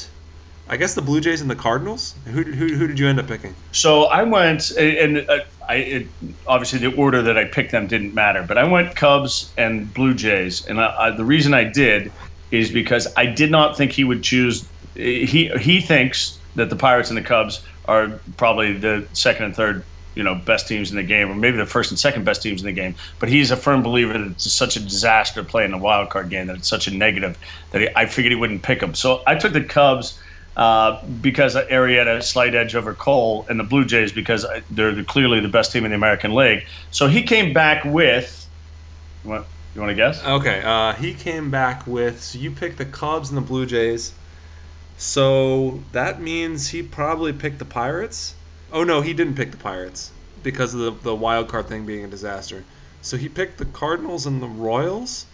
I 0.68 0.78
guess 0.78 0.96
the 0.96 1.02
Blue 1.02 1.22
Jays 1.22 1.42
and 1.42 1.50
the 1.50 1.56
Cardinals. 1.56 2.16
Who, 2.26 2.42
who, 2.42 2.74
who 2.76 2.88
did 2.88 2.98
you 2.98 3.08
end 3.08 3.20
up 3.20 3.28
picking? 3.28 3.54
So 3.72 4.06
I 4.06 4.24
went, 4.24 4.72
and 4.72 5.30
uh, 5.30 5.40
I 5.68 5.76
it, 5.76 6.08
obviously 6.48 6.80
the 6.80 6.96
order 6.96 7.24
that 7.24 7.38
I 7.38 7.46
picked 7.46 7.72
them 7.72 7.88
didn't 7.88 8.16
matter, 8.16 8.44
but 8.48 8.58
I 8.58 8.64
went 8.64 8.96
Cubs 8.96 9.52
and 9.58 9.94
Blue 9.94 10.16
Jays, 10.16 10.66
and 10.66 10.80
I, 10.82 11.08
I, 11.08 11.12
the 11.12 11.26
reason 11.26 11.54
I 11.54 11.66
did 11.66 12.12
is 12.50 12.72
because 12.72 13.08
I 13.16 13.28
did 13.28 13.52
not 13.52 13.78
think 13.78 13.92
he 13.92 14.04
would 14.04 14.24
choose. 14.24 14.68
He 14.96 15.50
he 15.60 15.82
thinks 15.82 16.40
that 16.56 16.70
the 16.70 16.76
Pirates 16.76 17.10
and 17.10 17.18
the 17.18 17.24
Cubs 17.24 17.64
are 17.88 18.20
probably 18.38 18.74
the 18.74 19.08
second 19.14 19.46
and 19.46 19.56
third 19.56 19.84
you 20.16 20.24
know 20.24 20.34
best 20.34 20.68
teams 20.68 20.90
in 20.90 20.98
the 20.98 21.04
game, 21.04 21.30
or 21.30 21.36
maybe 21.36 21.58
the 21.58 21.66
first 21.66 21.92
and 21.92 22.00
second 22.00 22.26
best 22.26 22.42
teams 22.42 22.62
in 22.62 22.66
the 22.66 22.74
game. 22.74 22.96
But 23.20 23.30
he's 23.30 23.52
a 23.52 23.58
firm 23.58 23.84
believer 23.84 24.14
that 24.14 24.32
it's 24.32 24.52
such 24.52 24.78
a 24.78 24.80
disaster 24.80 25.44
to 25.44 25.48
play 25.48 25.66
in 25.66 25.72
the 25.72 25.78
wild 25.78 26.10
card 26.10 26.30
game 26.30 26.48
that 26.48 26.58
it's 26.58 26.70
such 26.70 26.88
a 26.88 26.92
negative 26.96 27.38
that 27.72 27.82
he, 27.82 27.90
I 27.96 28.08
figured 28.08 28.32
he 28.32 28.36
wouldn't 28.36 28.64
pick 28.64 28.80
them. 28.80 28.96
So 28.96 29.22
I 29.28 29.36
took 29.36 29.54
the 29.54 29.64
Cubs 29.64 30.18
uh, 30.56 31.04
because 31.06 31.56
Arrieta 31.56 32.24
slight 32.24 32.56
edge 32.56 32.76
over 32.76 32.94
Cole 32.94 33.46
and 33.50 33.60
the 33.60 33.64
Blue 33.64 33.86
Jays 33.86 34.12
because 34.12 34.46
they're 34.72 34.94
the, 34.94 35.04
clearly 35.04 35.40
the 35.40 35.50
best 35.50 35.72
team 35.72 35.86
in 35.86 35.92
the 35.92 35.96
American 35.96 36.34
League. 36.34 36.66
So 36.92 37.08
he 37.08 37.24
came 37.24 37.54
back 37.54 37.84
with. 37.84 38.48
You 39.24 39.32
want, 39.32 39.46
you 39.74 39.82
want 39.82 39.92
to 39.92 39.96
guess? 39.96 40.24
Okay. 40.24 40.62
Uh, 40.64 40.94
he 40.94 41.14
came 41.14 41.52
back 41.52 41.86
with. 41.86 42.22
So 42.22 42.40
you 42.40 42.52
picked 42.52 42.78
the 42.78 42.86
Cubs 42.86 43.30
and 43.30 43.38
the 43.38 43.42
Blue 43.42 43.66
Jays. 43.66 44.14
So 44.98 45.82
that 45.92 46.22
means 46.22 46.70
he 46.70 46.84
probably 46.84 47.34
picked 47.34 47.60
the 47.60 47.66
Pirates. 47.66 48.34
Oh 48.72 48.84
no, 48.84 49.02
he 49.02 49.14
didn't 49.14 49.36
pick 49.36 49.52
the 49.52 49.58
Pirates 49.58 50.12
because 50.42 50.74
of 50.74 50.80
the, 50.80 50.92
the 50.92 51.16
wild 51.16 51.50
card 51.50 51.68
thing 51.68 51.86
being 51.86 52.06
a 52.06 52.08
disaster. 52.08 52.64
So 53.02 53.18
he 53.18 53.28
picked 53.30 53.58
the 53.58 53.66
Cardinals 53.66 54.26
and 54.26 54.42
the 54.42 54.48
Royals. 54.48 55.26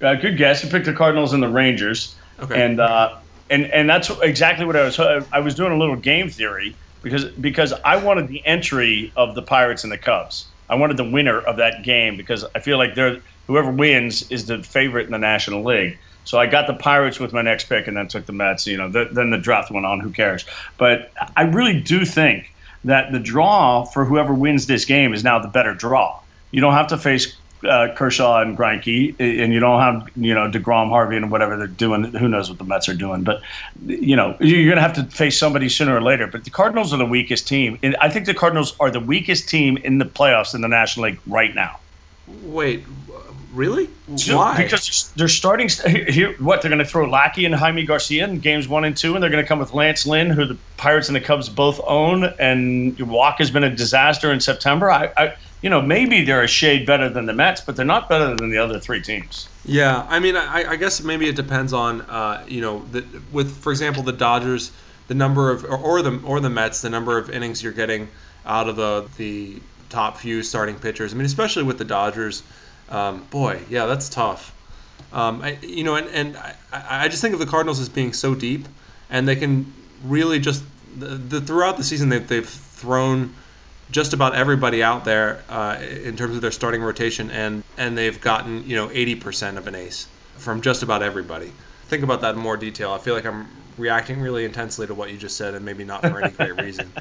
Uh, 0.00 0.14
good 0.14 0.36
guess. 0.36 0.62
He 0.62 0.70
picked 0.70 0.86
the 0.86 0.94
Cardinals 0.94 1.34
and 1.34 1.42
the 1.42 1.48
Rangers. 1.48 2.14
Okay. 2.40 2.60
And 2.60 2.80
uh, 2.80 3.18
and 3.52 3.66
and 3.66 3.88
that's 3.88 4.10
exactly 4.22 4.64
what 4.64 4.76
I 4.76 4.84
was. 4.84 4.98
I 4.98 5.40
was 5.40 5.54
doing 5.54 5.72
a 5.72 5.78
little 5.78 5.96
game 5.96 6.30
theory 6.30 6.74
because 7.02 7.24
because 7.26 7.72
I 7.72 7.96
wanted 7.96 8.28
the 8.28 8.44
entry 8.44 9.12
of 9.14 9.34
the 9.34 9.42
Pirates 9.42 9.84
and 9.84 9.92
the 9.92 9.98
Cubs. 9.98 10.46
I 10.68 10.76
wanted 10.76 10.96
the 10.96 11.08
winner 11.08 11.38
of 11.38 11.58
that 11.58 11.82
game 11.82 12.16
because 12.16 12.44
I 12.54 12.60
feel 12.60 12.78
like 12.78 12.94
they're 12.94 13.20
whoever 13.46 13.70
wins 13.70 14.30
is 14.30 14.46
the 14.46 14.62
favorite 14.62 15.04
in 15.06 15.12
the 15.12 15.18
National 15.18 15.62
League. 15.62 15.98
So 16.24 16.38
I 16.38 16.46
got 16.46 16.66
the 16.66 16.74
Pirates 16.74 17.20
with 17.20 17.32
my 17.32 17.42
next 17.42 17.68
pick, 17.68 17.88
and 17.88 17.96
then 17.96 18.08
took 18.08 18.26
the 18.26 18.32
Mets. 18.32 18.66
You 18.66 18.78
know, 18.78 18.88
the, 18.88 19.08
then 19.12 19.30
the 19.30 19.38
draft 19.38 19.70
went 19.70 19.84
on. 19.84 20.00
Who 20.00 20.10
cares? 20.10 20.46
But 20.78 21.12
I 21.36 21.42
really 21.42 21.80
do 21.80 22.04
think 22.04 22.52
that 22.84 23.12
the 23.12 23.18
draw 23.18 23.84
for 23.84 24.04
whoever 24.04 24.32
wins 24.32 24.66
this 24.66 24.84
game 24.86 25.12
is 25.12 25.22
now 25.22 25.40
the 25.40 25.48
better 25.48 25.74
draw. 25.74 26.20
You 26.50 26.60
don't 26.60 26.74
have 26.74 26.88
to 26.88 26.98
face 26.98 27.36
uh, 27.64 27.88
Kershaw 27.94 28.40
and 28.40 28.56
Greinke, 28.56 29.14
and 29.18 29.52
you 29.52 29.60
don't 29.60 29.80
have 29.80 30.08
you 30.16 30.34
know 30.34 30.50
Degrom, 30.50 30.88
Harvey, 30.88 31.16
and 31.16 31.30
whatever 31.30 31.56
they're 31.56 31.66
doing. 31.66 32.04
Who 32.04 32.28
knows 32.28 32.48
what 32.48 32.58
the 32.58 32.64
Mets 32.64 32.88
are 32.88 32.94
doing? 32.94 33.22
But 33.22 33.42
you 33.84 34.16
know 34.16 34.36
you're 34.40 34.64
going 34.64 34.76
to 34.76 34.82
have 34.82 34.94
to 34.94 35.04
face 35.04 35.38
somebody 35.38 35.68
sooner 35.68 35.96
or 35.96 36.02
later. 36.02 36.26
But 36.26 36.44
the 36.44 36.50
Cardinals 36.50 36.92
are 36.92 36.98
the 36.98 37.06
weakest 37.06 37.48
team. 37.48 37.78
And 37.82 37.96
I 38.00 38.08
think 38.08 38.26
the 38.26 38.34
Cardinals 38.34 38.74
are 38.80 38.90
the 38.90 39.00
weakest 39.00 39.48
team 39.48 39.76
in 39.76 39.98
the 39.98 40.04
playoffs 40.04 40.54
in 40.54 40.60
the 40.60 40.68
National 40.68 41.06
League 41.06 41.20
right 41.26 41.54
now. 41.54 41.78
Wait, 42.44 42.84
really? 43.52 43.86
Why? 44.28 44.56
Because 44.62 45.12
they're 45.16 45.28
starting 45.28 45.68
here. 45.68 46.34
What 46.38 46.62
they're 46.62 46.70
going 46.70 46.78
to 46.78 46.84
throw 46.84 47.08
Lackey 47.08 47.44
and 47.44 47.54
Jaime 47.54 47.84
Garcia 47.84 48.24
in 48.24 48.40
games 48.40 48.66
one 48.66 48.84
and 48.84 48.96
two, 48.96 49.14
and 49.14 49.22
they're 49.22 49.30
going 49.30 49.44
to 49.44 49.48
come 49.48 49.58
with 49.58 49.72
Lance 49.72 50.06
Lynn, 50.06 50.30
who 50.30 50.44
the 50.46 50.58
Pirates 50.76 51.08
and 51.08 51.16
the 51.16 51.20
Cubs 51.20 51.48
both 51.48 51.80
own, 51.84 52.24
and 52.24 52.98
Walk 53.00 53.38
has 53.38 53.50
been 53.50 53.64
a 53.64 53.74
disaster 53.74 54.32
in 54.32 54.40
September. 54.40 54.90
I, 54.90 55.12
I 55.16 55.36
you 55.62 55.70
know, 55.70 55.80
maybe 55.80 56.24
they're 56.24 56.42
a 56.42 56.48
shade 56.48 56.86
better 56.86 57.08
than 57.08 57.26
the 57.26 57.32
Mets, 57.32 57.60
but 57.60 57.76
they're 57.76 57.86
not 57.86 58.08
better 58.08 58.34
than 58.34 58.50
the 58.50 58.58
other 58.58 58.80
three 58.80 59.00
teams. 59.00 59.48
Yeah, 59.64 60.04
I 60.08 60.18
mean, 60.18 60.36
I, 60.36 60.70
I 60.70 60.76
guess 60.76 61.02
maybe 61.02 61.28
it 61.28 61.36
depends 61.36 61.72
on, 61.72 62.00
uh, 62.02 62.44
you 62.48 62.60
know, 62.60 62.84
the, 62.90 63.04
with 63.30 63.56
for 63.58 63.70
example 63.70 64.02
the 64.02 64.12
Dodgers, 64.12 64.72
the 65.06 65.14
number 65.14 65.50
of 65.50 65.64
or, 65.64 65.76
or 65.76 66.02
the 66.02 66.20
or 66.24 66.40
the 66.40 66.50
Mets, 66.50 66.80
the 66.80 66.90
number 66.90 67.16
of 67.16 67.30
innings 67.30 67.62
you're 67.62 67.72
getting 67.72 68.08
out 68.44 68.68
of 68.68 68.76
the 68.76 69.08
the 69.16 69.62
top 69.88 70.16
few 70.16 70.42
starting 70.42 70.76
pitchers. 70.76 71.12
I 71.12 71.16
mean, 71.16 71.26
especially 71.26 71.62
with 71.62 71.78
the 71.78 71.84
Dodgers, 71.84 72.42
um, 72.92 73.24
boy, 73.30 73.60
yeah, 73.68 73.86
that's 73.86 74.08
tough. 74.08 74.54
Um, 75.12 75.42
I, 75.42 75.58
you 75.62 75.82
know, 75.82 75.96
and, 75.96 76.08
and 76.08 76.36
I, 76.36 76.54
I 76.72 77.08
just 77.08 77.22
think 77.22 77.34
of 77.34 77.40
the 77.40 77.46
Cardinals 77.46 77.80
as 77.80 77.88
being 77.88 78.12
so 78.12 78.34
deep, 78.34 78.66
and 79.10 79.26
they 79.26 79.36
can 79.36 79.72
really 80.04 80.38
just 80.38 80.62
the, 80.96 81.06
the 81.06 81.40
throughout 81.40 81.76
the 81.76 81.84
season 81.84 82.08
they've, 82.08 82.26
they've 82.26 82.48
thrown 82.48 83.34
just 83.90 84.12
about 84.12 84.34
everybody 84.34 84.82
out 84.82 85.04
there 85.04 85.42
uh, 85.48 85.78
in 85.80 86.16
terms 86.16 86.36
of 86.36 86.42
their 86.42 86.50
starting 86.50 86.82
rotation, 86.82 87.30
and 87.30 87.64
and 87.76 87.96
they've 87.96 88.20
gotten 88.20 88.68
you 88.68 88.76
know 88.76 88.88
80% 88.88 89.56
of 89.56 89.66
an 89.66 89.74
ace 89.74 90.06
from 90.36 90.60
just 90.60 90.82
about 90.82 91.02
everybody. 91.02 91.52
Think 91.86 92.02
about 92.02 92.22
that 92.22 92.34
in 92.34 92.40
more 92.40 92.56
detail. 92.56 92.92
I 92.92 92.98
feel 92.98 93.14
like 93.14 93.26
I'm 93.26 93.48
reacting 93.78 94.20
really 94.20 94.44
intensely 94.44 94.86
to 94.86 94.94
what 94.94 95.10
you 95.10 95.18
just 95.18 95.36
said, 95.36 95.54
and 95.54 95.64
maybe 95.64 95.84
not 95.84 96.02
for 96.02 96.22
any 96.22 96.32
great 96.32 96.60
reason. 96.60 96.92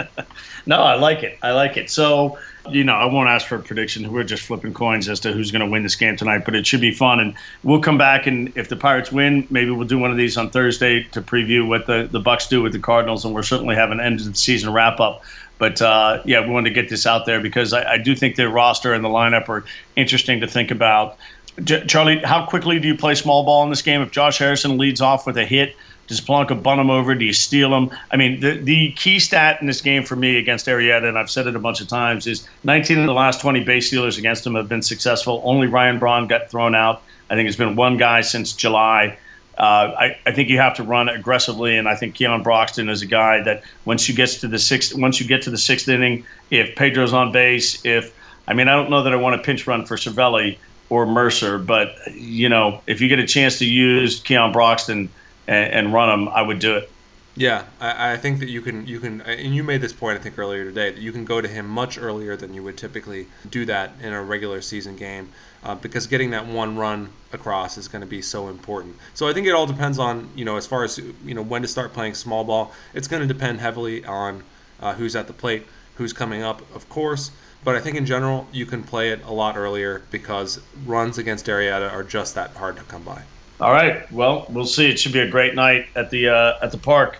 no, 0.66 0.82
I 0.82 0.94
like 0.94 1.22
it. 1.22 1.38
I 1.42 1.52
like 1.52 1.76
it. 1.76 1.90
So, 1.90 2.38
you 2.70 2.84
know, 2.84 2.94
I 2.94 3.06
won't 3.06 3.28
ask 3.28 3.46
for 3.46 3.56
a 3.56 3.62
prediction. 3.62 4.10
We're 4.10 4.24
just 4.24 4.42
flipping 4.42 4.72
coins 4.72 5.08
as 5.08 5.20
to 5.20 5.32
who's 5.32 5.50
going 5.50 5.60
to 5.60 5.70
win 5.70 5.82
this 5.82 5.96
game 5.96 6.16
tonight, 6.16 6.44
but 6.44 6.54
it 6.54 6.66
should 6.66 6.80
be 6.80 6.92
fun. 6.92 7.20
And 7.20 7.34
we'll 7.62 7.80
come 7.80 7.98
back, 7.98 8.26
and 8.26 8.56
if 8.56 8.68
the 8.68 8.76
Pirates 8.76 9.12
win, 9.12 9.46
maybe 9.50 9.70
we'll 9.70 9.86
do 9.86 9.98
one 9.98 10.10
of 10.10 10.16
these 10.16 10.36
on 10.36 10.50
Thursday 10.50 11.04
to 11.12 11.20
preview 11.20 11.66
what 11.66 11.86
the, 11.86 12.08
the 12.10 12.20
Bucs 12.20 12.48
do 12.48 12.62
with 12.62 12.72
the 12.72 12.78
Cardinals, 12.78 13.24
and 13.24 13.34
we'll 13.34 13.42
certainly 13.42 13.74
have 13.74 13.90
an 13.90 14.00
end 14.00 14.20
of 14.20 14.26
the 14.26 14.34
season 14.34 14.72
wrap 14.72 15.00
up. 15.00 15.22
But 15.58 15.80
uh, 15.80 16.22
yeah, 16.24 16.40
we 16.40 16.50
wanted 16.50 16.70
to 16.70 16.74
get 16.74 16.88
this 16.88 17.06
out 17.06 17.26
there 17.26 17.40
because 17.40 17.72
I, 17.72 17.92
I 17.92 17.98
do 17.98 18.16
think 18.16 18.36
the 18.36 18.48
roster 18.48 18.92
and 18.92 19.04
the 19.04 19.08
lineup 19.08 19.48
are 19.48 19.64
interesting 19.94 20.40
to 20.40 20.46
think 20.46 20.70
about. 20.70 21.16
J- 21.62 21.86
Charlie, 21.86 22.18
how 22.18 22.46
quickly 22.46 22.80
do 22.80 22.88
you 22.88 22.96
play 22.96 23.14
small 23.14 23.44
ball 23.44 23.62
in 23.62 23.70
this 23.70 23.82
game? 23.82 24.00
If 24.02 24.10
Josh 24.10 24.38
Harrison 24.38 24.78
leads 24.78 25.00
off 25.00 25.26
with 25.26 25.36
a 25.36 25.44
hit, 25.44 25.76
does 26.06 26.20
Polanco 26.20 26.60
bunt 26.60 26.80
him 26.80 26.90
over? 26.90 27.14
Do 27.14 27.24
you 27.24 27.32
steal 27.32 27.74
him? 27.74 27.90
I 28.10 28.16
mean, 28.16 28.40
the, 28.40 28.58
the 28.58 28.92
key 28.92 29.18
stat 29.18 29.60
in 29.60 29.66
this 29.66 29.80
game 29.80 30.04
for 30.04 30.16
me 30.16 30.36
against 30.36 30.66
Arrieta, 30.66 31.08
and 31.08 31.18
I've 31.18 31.30
said 31.30 31.46
it 31.46 31.56
a 31.56 31.58
bunch 31.58 31.80
of 31.80 31.88
times, 31.88 32.26
is 32.26 32.46
19 32.62 32.98
of 32.98 33.06
the 33.06 33.12
last 33.12 33.40
20 33.40 33.64
base 33.64 33.88
stealers 33.88 34.18
against 34.18 34.46
him 34.46 34.54
have 34.54 34.68
been 34.68 34.82
successful. 34.82 35.40
Only 35.44 35.66
Ryan 35.66 35.98
Braun 35.98 36.26
got 36.26 36.50
thrown 36.50 36.74
out. 36.74 37.02
I 37.30 37.36
think 37.36 37.48
it's 37.48 37.56
been 37.56 37.76
one 37.76 37.96
guy 37.96 38.20
since 38.20 38.52
July. 38.52 39.18
Uh, 39.56 39.94
I, 39.98 40.18
I, 40.26 40.32
think 40.32 40.48
you 40.48 40.58
have 40.58 40.76
to 40.76 40.82
run 40.82 41.08
aggressively, 41.08 41.76
and 41.76 41.88
I 41.88 41.94
think 41.94 42.16
Keon 42.16 42.42
Broxton 42.42 42.88
is 42.88 43.02
a 43.02 43.06
guy 43.06 43.40
that 43.42 43.62
once 43.84 44.08
you 44.08 44.14
get 44.14 44.28
to 44.40 44.48
the 44.48 44.58
sixth, 44.58 44.92
once 44.96 45.20
you 45.20 45.28
get 45.28 45.42
to 45.42 45.50
the 45.50 45.58
sixth 45.58 45.88
inning, 45.88 46.26
if 46.50 46.74
Pedro's 46.74 47.12
on 47.12 47.30
base, 47.30 47.84
if 47.84 48.12
I 48.48 48.54
mean, 48.54 48.66
I 48.68 48.74
don't 48.74 48.90
know 48.90 49.04
that 49.04 49.12
I 49.12 49.16
want 49.16 49.40
to 49.40 49.46
pinch 49.46 49.66
run 49.68 49.86
for 49.86 49.96
Cervelli 49.96 50.58
or 50.90 51.06
Mercer, 51.06 51.58
but 51.58 51.94
you 52.12 52.48
know, 52.48 52.82
if 52.88 53.00
you 53.00 53.08
get 53.08 53.20
a 53.20 53.26
chance 53.28 53.60
to 53.60 53.64
use 53.64 54.18
Keon 54.20 54.50
Broxton 54.50 55.08
and, 55.46 55.72
and 55.72 55.92
run 55.92 56.08
them, 56.08 56.28
I 56.28 56.42
would 56.42 56.58
do 56.58 56.76
it. 56.76 56.90
Yeah, 57.36 57.64
I, 57.80 58.12
I, 58.12 58.16
think 58.16 58.38
that 58.40 58.48
you 58.48 58.60
can 58.60 58.86
you 58.86 59.00
can 59.00 59.20
and 59.22 59.52
you 59.52 59.64
made 59.64 59.80
this 59.80 59.92
point 59.92 60.20
I 60.20 60.22
think 60.22 60.38
earlier 60.38 60.64
today 60.66 60.92
that 60.92 61.00
you 61.00 61.10
can 61.10 61.24
go 61.24 61.40
to 61.40 61.48
him 61.48 61.66
much 61.66 61.98
earlier 61.98 62.36
than 62.36 62.54
you 62.54 62.62
would 62.62 62.78
typically 62.78 63.26
do 63.50 63.64
that 63.64 63.94
in 64.00 64.12
a 64.12 64.22
regular 64.22 64.62
season 64.62 64.94
game 64.94 65.30
uh, 65.64 65.74
because 65.74 66.06
getting 66.06 66.30
that 66.30 66.46
one 66.46 66.76
run 66.76 67.08
across 67.32 67.76
is 67.76 67.88
going 67.88 68.02
to 68.02 68.06
be 68.06 68.22
so 68.22 68.48
important. 68.48 68.94
So 69.14 69.28
I 69.28 69.32
think 69.32 69.48
it 69.48 69.50
all 69.50 69.66
depends 69.66 69.98
on 69.98 70.30
you 70.36 70.44
know 70.44 70.56
as 70.56 70.68
far 70.68 70.84
as 70.84 70.98
you 70.98 71.34
know 71.34 71.42
when 71.42 71.62
to 71.62 71.68
start 71.68 71.92
playing 71.92 72.14
small 72.14 72.44
ball. 72.44 72.72
It's 72.92 73.08
going 73.08 73.26
to 73.26 73.32
depend 73.32 73.60
heavily 73.60 74.04
on 74.04 74.44
uh, 74.80 74.94
who's 74.94 75.16
at 75.16 75.26
the 75.26 75.32
plate, 75.32 75.66
who's 75.96 76.12
coming 76.12 76.44
up, 76.44 76.62
of 76.76 76.88
course. 76.88 77.32
But 77.64 77.74
I 77.74 77.80
think 77.80 77.96
in 77.96 78.06
general 78.06 78.46
you 78.52 78.66
can 78.66 78.84
play 78.84 79.10
it 79.10 79.24
a 79.24 79.32
lot 79.32 79.56
earlier 79.56 80.02
because 80.12 80.60
runs 80.86 81.18
against 81.18 81.46
Arrieta 81.46 81.90
are 81.90 82.04
just 82.04 82.36
that 82.36 82.50
hard 82.50 82.76
to 82.76 82.82
come 82.84 83.02
by. 83.02 83.22
All 83.64 83.72
right. 83.72 84.12
Well, 84.12 84.46
we'll 84.50 84.66
see. 84.66 84.90
It 84.90 84.98
should 84.98 85.14
be 85.14 85.20
a 85.20 85.28
great 85.30 85.54
night 85.54 85.86
at 85.96 86.10
the 86.10 86.28
uh, 86.28 86.58
at 86.60 86.70
the 86.70 86.76
park. 86.76 87.18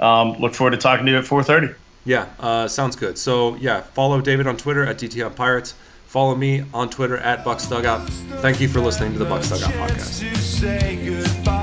Um, 0.00 0.32
look 0.40 0.52
forward 0.52 0.72
to 0.72 0.78
talking 0.78 1.06
to 1.06 1.12
you 1.12 1.18
at 1.18 1.24
4:30. 1.24 1.76
Yeah, 2.04 2.26
uh, 2.40 2.66
sounds 2.66 2.96
good. 2.96 3.16
So 3.16 3.54
yeah, 3.54 3.82
follow 3.82 4.20
David 4.20 4.48
on 4.48 4.56
Twitter 4.56 4.84
at 4.84 4.98
DT 4.98 5.24
on 5.24 5.34
Pirates. 5.34 5.74
Follow 6.06 6.34
me 6.34 6.64
on 6.74 6.90
Twitter 6.90 7.18
at 7.18 7.44
Bucs 7.44 7.70
Dugout. 7.70 8.08
Thank 8.40 8.60
you 8.60 8.66
for 8.68 8.80
listening 8.80 9.12
to 9.12 9.20
the 9.20 9.26
Bucs 9.26 9.48
Dugout 9.48 9.72
podcast. 9.74 11.55